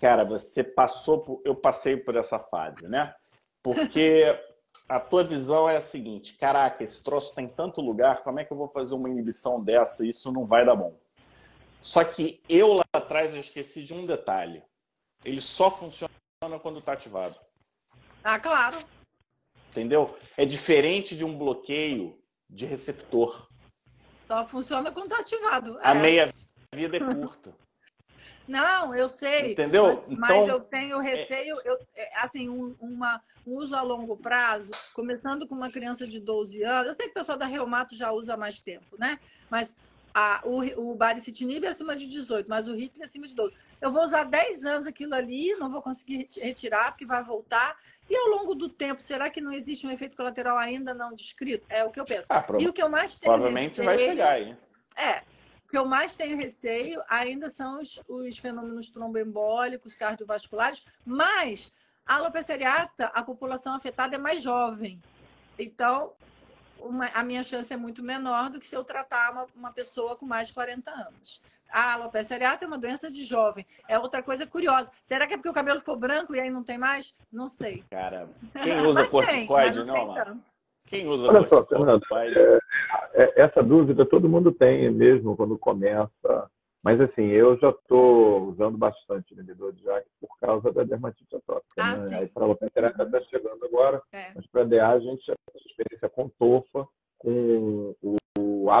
[0.00, 1.40] Cara, você passou por...
[1.44, 3.14] Eu passei por essa fase, né?
[3.62, 4.38] Porque
[4.88, 8.52] a tua visão é a seguinte, caraca, esse troço tem tanto lugar, como é que
[8.52, 10.06] eu vou fazer uma inibição dessa?
[10.06, 10.94] Isso não vai dar bom.
[11.80, 14.62] Só que eu lá atrás eu esqueci de um detalhe.
[15.24, 16.12] Ele só funciona
[16.60, 17.38] quando está ativado.
[18.22, 18.78] Ah, claro.
[19.70, 20.16] Entendeu?
[20.36, 22.18] É diferente de um bloqueio
[22.48, 23.48] de receptor.
[24.26, 25.78] Só funciona quando está ativado.
[25.82, 26.00] A é.
[26.00, 26.34] meia
[26.74, 27.54] vida é curta.
[28.46, 29.52] Não, eu sei.
[29.52, 29.96] Entendeu?
[29.96, 34.16] Mas, então, mas eu tenho receio, eu, é, assim, um, uma, um uso a longo
[34.16, 36.88] prazo, começando com uma criança de 12 anos.
[36.88, 39.18] Eu sei que o pessoal da Reumato já usa mais tempo, né?
[39.48, 39.76] Mas
[40.14, 43.56] a, o, o baricitinib é acima de 18, mas o Hitler é acima de 12.
[43.80, 47.76] Eu vou usar 10 anos aquilo ali, não vou conseguir retirar, porque vai voltar.
[48.08, 51.64] E ao longo do tempo, será que não existe um efeito colateral ainda não descrito?
[51.68, 52.26] É o que eu penso.
[52.28, 54.56] Ah, e o que eu mais tenho Provavelmente receio, vai chegar aí.
[54.96, 55.22] É.
[55.64, 61.72] O que eu mais tenho receio ainda são os, os fenômenos tromboembólicos, cardiovasculares, mas
[62.04, 65.00] a alopecia areata, a população afetada é mais jovem.
[65.58, 66.12] Então,
[66.88, 70.16] uma, a minha chance é muito menor do que se eu tratar uma, uma pessoa
[70.16, 71.42] com mais de 40 anos.
[71.70, 73.66] A alopecia areata é uma doença de jovem.
[73.88, 74.90] É outra coisa curiosa.
[75.02, 77.16] Será que é porque o cabelo ficou branco e aí não tem mais?
[77.32, 77.82] Não sei.
[77.90, 78.28] Cara,
[78.62, 80.40] quem usa corticoide, não, não
[80.84, 82.06] Quem usa Olha corticoide?
[82.06, 82.58] Só, é,
[83.14, 86.50] é, essa dúvida todo mundo tem mesmo quando começa
[86.84, 91.74] mas assim, eu já estou usando bastante inibidor de JAK por causa da dermatite atópica.
[91.78, 92.18] Ah, né?
[92.18, 94.32] Aí para a alopecia está chegando agora, é.
[94.34, 96.21] mas para DA a gente já tem experiência com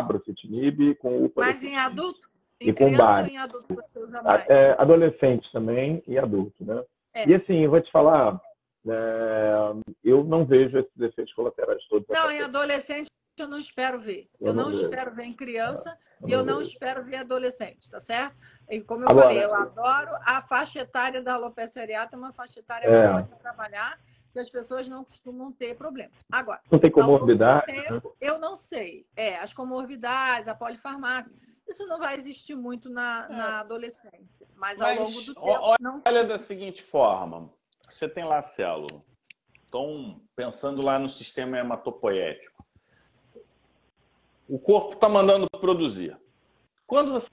[0.02, 2.30] abrocitinib, com o Mas em adulto?
[2.60, 3.30] Em e com base.
[3.30, 3.66] em adulto?
[4.48, 6.82] É, adolescente também e adulto, né?
[7.14, 7.28] É.
[7.28, 8.40] E assim, eu vou te falar,
[8.86, 9.52] é,
[10.04, 12.06] eu não vejo esses efeitos colaterais todos.
[12.08, 14.28] Não, em adolescente eu não espero ver.
[14.40, 17.90] Eu, eu não, não espero ver em criança é, e eu não espero ver adolescente,
[17.90, 18.36] tá certo?
[18.68, 22.32] E como eu Agora, falei, eu adoro a faixa etária da alopecia areata, é uma
[22.32, 23.22] faixa etária é.
[23.40, 23.98] trabalhar,
[24.32, 26.10] que as pessoas não costumam ter problema.
[26.30, 27.66] Agora, não tem comorbidade?
[27.66, 28.14] Tempo, né?
[28.20, 29.06] Eu não sei.
[29.14, 31.32] É, as comorbidades, a polifarmácia,
[31.68, 33.36] isso não vai existir muito na, é.
[33.36, 34.48] na adolescência.
[34.56, 35.46] Mas, mas, ao longo do tempo.
[35.46, 36.02] Olha, não...
[36.06, 37.50] olha da seguinte forma:
[37.88, 39.00] você tem lá a célula.
[39.66, 42.62] Então, pensando lá no sistema hematopoético
[44.52, 46.14] o corpo está mandando produzir.
[46.86, 47.30] Quando você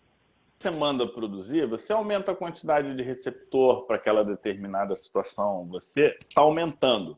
[0.68, 5.68] manda produzir, você aumenta a quantidade de receptor para aquela determinada situação.
[5.68, 7.18] Você está aumentando.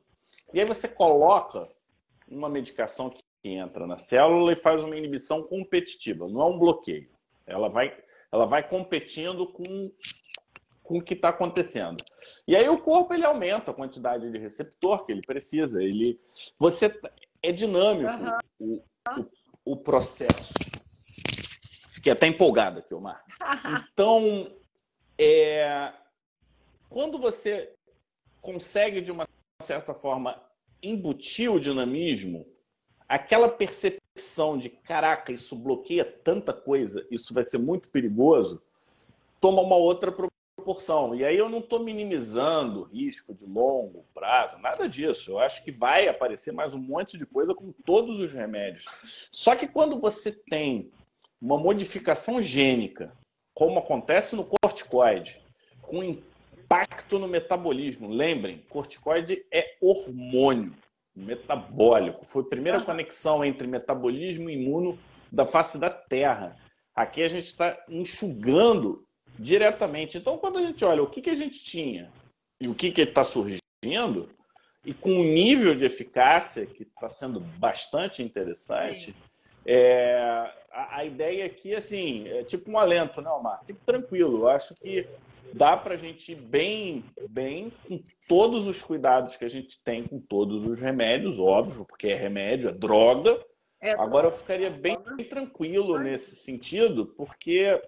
[0.54, 1.66] E aí você coloca
[2.28, 6.28] uma medicação que entra na célula e faz uma inibição competitiva.
[6.28, 7.10] Não é um bloqueio.
[7.48, 7.98] Ela vai,
[8.32, 9.89] ela vai competindo com,
[10.84, 11.98] com o que está acontecendo.
[12.48, 15.82] E aí o corpo ele aumenta a quantidade de receptor que ele precisa.
[15.82, 16.20] Ele,
[16.60, 16.94] você
[17.42, 18.12] é dinâmico.
[18.60, 18.82] Uhum.
[19.18, 20.54] O, o o processo.
[22.02, 23.24] Fiquei até empolgado aqui, Omar.
[23.93, 24.52] Então,
[25.20, 25.93] é,
[26.89, 27.76] quando você
[28.41, 29.28] consegue, de uma
[29.62, 30.41] certa forma,
[30.82, 32.47] embutir o dinamismo,
[33.08, 38.64] aquela percepção de caraca, isso bloqueia tanta coisa, isso vai ser muito perigoso,
[39.39, 41.14] toma uma outra proporção.
[41.14, 45.34] E aí eu não estou minimizando risco de longo prazo, nada disso.
[45.34, 49.30] Eu acho que vai aparecer mais um monte de coisa com todos os remédios.
[49.32, 50.91] Só que quando você tem
[51.42, 53.18] uma modificação gênica,
[53.54, 55.42] como acontece no corticoide,
[55.82, 58.08] com impacto no metabolismo.
[58.08, 60.76] Lembrem, corticoide é hormônio
[61.16, 62.26] metabólico.
[62.26, 64.98] Foi a primeira conexão entre metabolismo e imuno
[65.32, 66.56] da face da Terra.
[66.96, 69.04] Aqui a gente está enxugando
[69.38, 70.18] diretamente.
[70.18, 72.12] Então, quando a gente olha o que, que a gente tinha
[72.60, 74.30] e o que está surgindo,
[74.86, 79.16] e com um nível de eficácia que está sendo bastante interessante,
[79.66, 83.62] é, a, a, ideia aqui assim, é tipo um alento, né, Omar?
[83.66, 85.08] Fique tranquilo, eu acho que
[85.54, 90.08] dá para a gente ir bem, bem com todos os cuidados que a gente tem
[90.08, 93.40] com todos os remédios, óbvio, porque é remédio, é droga.
[93.82, 97.82] É Agora eu ficaria bem, bem tranquilo nesse sentido, porque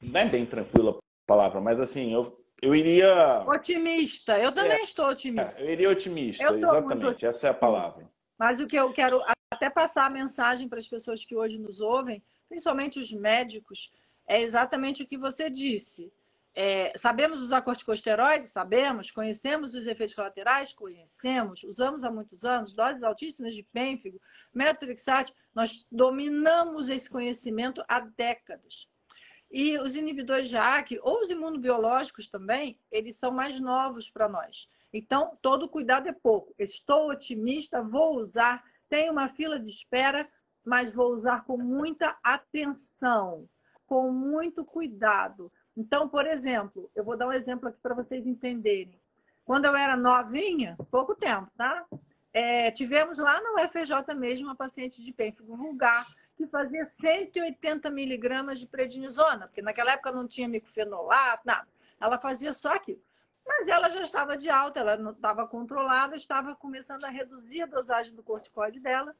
[0.00, 3.44] não é bem tranquila a palavra, mas assim, eu, eu iria.
[3.46, 5.60] Otimista, eu também é, estou otimista.
[5.60, 8.06] É, eu iria otimista, exatamente, essa é a palavra.
[8.38, 9.22] Mas o que eu quero
[9.58, 13.92] até passar a mensagem para as pessoas que hoje nos ouvem, principalmente os médicos,
[14.24, 16.12] é exatamente o que você disse.
[16.54, 18.50] É, sabemos usar corticosteroides?
[18.50, 19.10] Sabemos.
[19.10, 20.72] Conhecemos os efeitos colaterais?
[20.72, 21.64] Conhecemos.
[21.64, 24.20] Usamos há muitos anos doses altíssimas de pênfigo,
[24.54, 25.34] metrixate.
[25.52, 28.88] Nós dominamos esse conhecimento há décadas.
[29.50, 34.70] E os inibidores de ACE, ou os imunobiológicos também, eles são mais novos para nós.
[34.92, 36.54] Então, todo cuidado é pouco.
[36.58, 38.62] Estou otimista, vou usar.
[38.88, 40.28] Tenho uma fila de espera,
[40.64, 43.48] mas vou usar com muita atenção,
[43.86, 49.00] com muito cuidado então, por exemplo, eu vou dar um exemplo aqui para vocês entenderem.
[49.44, 51.86] Quando eu era novinha, pouco tempo, tá?
[52.32, 56.04] É, tivemos lá no UFJ mesmo uma paciente de pênfigo vulgar
[56.36, 61.68] que fazia 180 miligramas de prednisona, porque naquela época não tinha micofenolato, nada.
[62.00, 63.00] Ela fazia só aquilo.
[63.48, 67.66] Mas ela já estava de alta, ela não estava controlada, estava começando a reduzir a
[67.66, 69.16] dosagem do corticoide dela.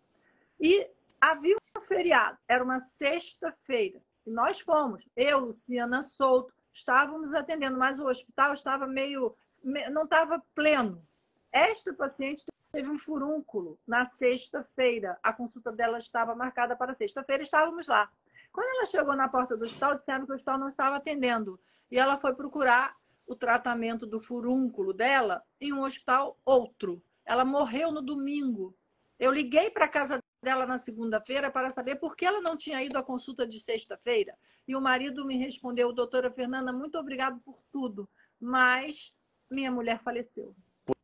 [0.60, 0.86] E
[1.18, 4.02] havia um feriado, era uma sexta-feira.
[4.26, 9.34] E nós fomos, eu, Luciana Souto, estávamos atendendo, mas o hospital estava meio.
[9.64, 11.02] não estava pleno.
[11.50, 15.18] Esta paciente teve um furúnculo na sexta-feira.
[15.22, 18.10] A consulta dela estava marcada para sexta-feira, estávamos lá.
[18.52, 21.58] Quando ela chegou na porta do hospital, disseram que o hospital não estava atendendo.
[21.90, 22.94] E ela foi procurar
[23.28, 27.02] o tratamento do furúnculo dela em um hospital outro.
[27.24, 28.74] Ela morreu no domingo.
[29.18, 32.82] Eu liguei para a casa dela na segunda-feira para saber por que ela não tinha
[32.82, 34.34] ido à consulta de sexta-feira.
[34.66, 38.08] E o marido me respondeu, doutora Fernanda, muito obrigado por tudo,
[38.40, 39.12] mas
[39.50, 40.54] minha mulher faleceu.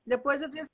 [0.07, 0.67] Depois eu quis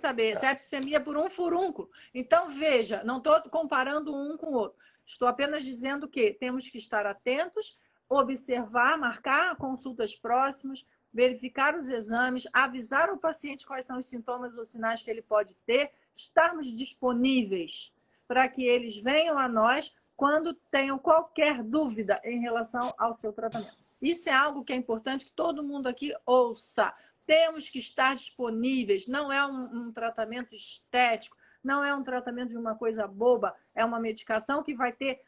[0.00, 1.88] saber, septicemia por um furúnculo.
[2.12, 4.78] Então, veja, não estou comparando um com o outro.
[5.06, 7.78] Estou apenas dizendo que temos que estar atentos,
[8.12, 14.64] observar, marcar consultas próximas, verificar os exames, avisar o paciente quais são os sintomas ou
[14.64, 17.92] sinais que ele pode ter, estarmos disponíveis
[18.26, 23.76] para que eles venham a nós quando tenham qualquer dúvida em relação ao seu tratamento.
[24.00, 26.94] Isso é algo que é importante que todo mundo aqui ouça.
[27.26, 29.06] Temos que estar disponíveis.
[29.06, 33.84] Não é um, um tratamento estético, não é um tratamento de uma coisa boba, é
[33.84, 35.20] uma medicação que vai ter,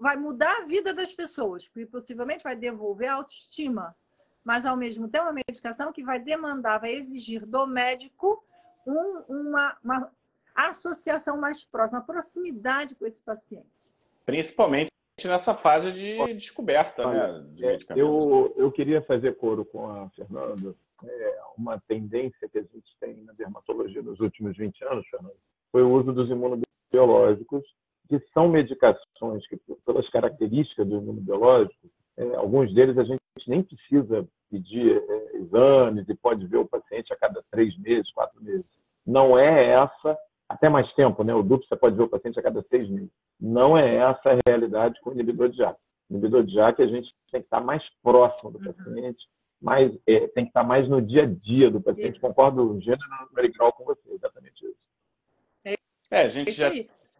[0.00, 3.96] vai mudar a vida das pessoas, que possivelmente vai devolver a autoestima,
[4.44, 8.42] mas ao mesmo tempo é uma medicação que vai demandar, vai exigir do médico
[8.86, 10.10] um, uma, uma
[10.54, 13.66] a associação mais próxima, proximidade com esse paciente.
[14.26, 14.90] Principalmente
[15.24, 17.44] nessa fase de descoberta, né?
[17.52, 20.74] De é, eu, eu queria fazer coro com a Fernanda.
[21.04, 25.34] É, uma tendência que a gente tem na dermatologia nos últimos 20 anos, Fernanda,
[25.70, 27.64] foi o uso dos imunobiológicos,
[28.08, 34.26] que são medicações que, pelas características do imunobiológico, é, alguns deles a gente nem precisa
[34.50, 38.72] pedir é, exames e pode ver o paciente a cada três meses, quatro meses.
[39.06, 40.16] Não é essa
[40.48, 41.34] até mais tempo, né?
[41.34, 43.10] O duplo você pode ver o paciente a cada seis meses.
[43.40, 45.78] Não é essa a realidade com o inibidor de JAK.
[46.10, 48.72] O inibidor de JAK a gente tem que estar mais próximo do uhum.
[48.72, 49.26] paciente,
[49.60, 52.20] mais, é, tem que estar mais no dia a dia do paciente.
[52.20, 53.00] Concordo gênero
[53.30, 55.76] numerical com você, exatamente isso.
[56.10, 56.70] É, a gente já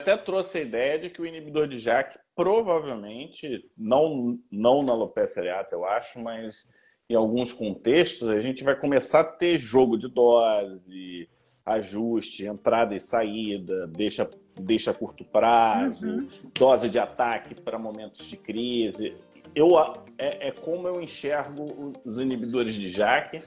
[0.02, 5.42] até trouxe a ideia de que o inibidor de JAK provavelmente, não, não na alopecia
[5.42, 6.68] areata, eu acho, mas
[7.08, 11.28] em alguns contextos, a gente vai começar a ter jogo de dose,
[11.64, 16.26] ajuste, entrada e saída, deixa, deixa a curto prazo, uhum.
[16.58, 19.14] dose de ataque para momentos de crise.
[19.54, 19.78] Eu,
[20.16, 23.40] é, é, como eu enxergo os inibidores de JAK.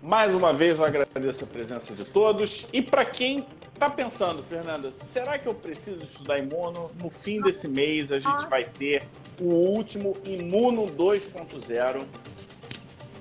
[0.00, 2.68] Mais uma vez eu agradeço a presença de todos.
[2.72, 3.44] E para quem
[3.78, 6.90] está pensando, Fernanda, será que eu preciso estudar imuno?
[7.00, 9.06] No fim desse mês a gente vai ter
[9.40, 12.04] o último Imuno 2.0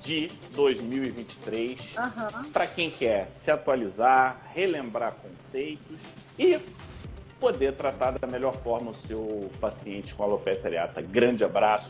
[0.01, 2.49] de 2023 uhum.
[2.51, 5.99] para quem quer se atualizar, relembrar conceitos
[6.39, 6.58] e
[7.39, 11.03] poder tratar da melhor forma o seu paciente com alopecia areata.
[11.03, 11.86] Grande abraço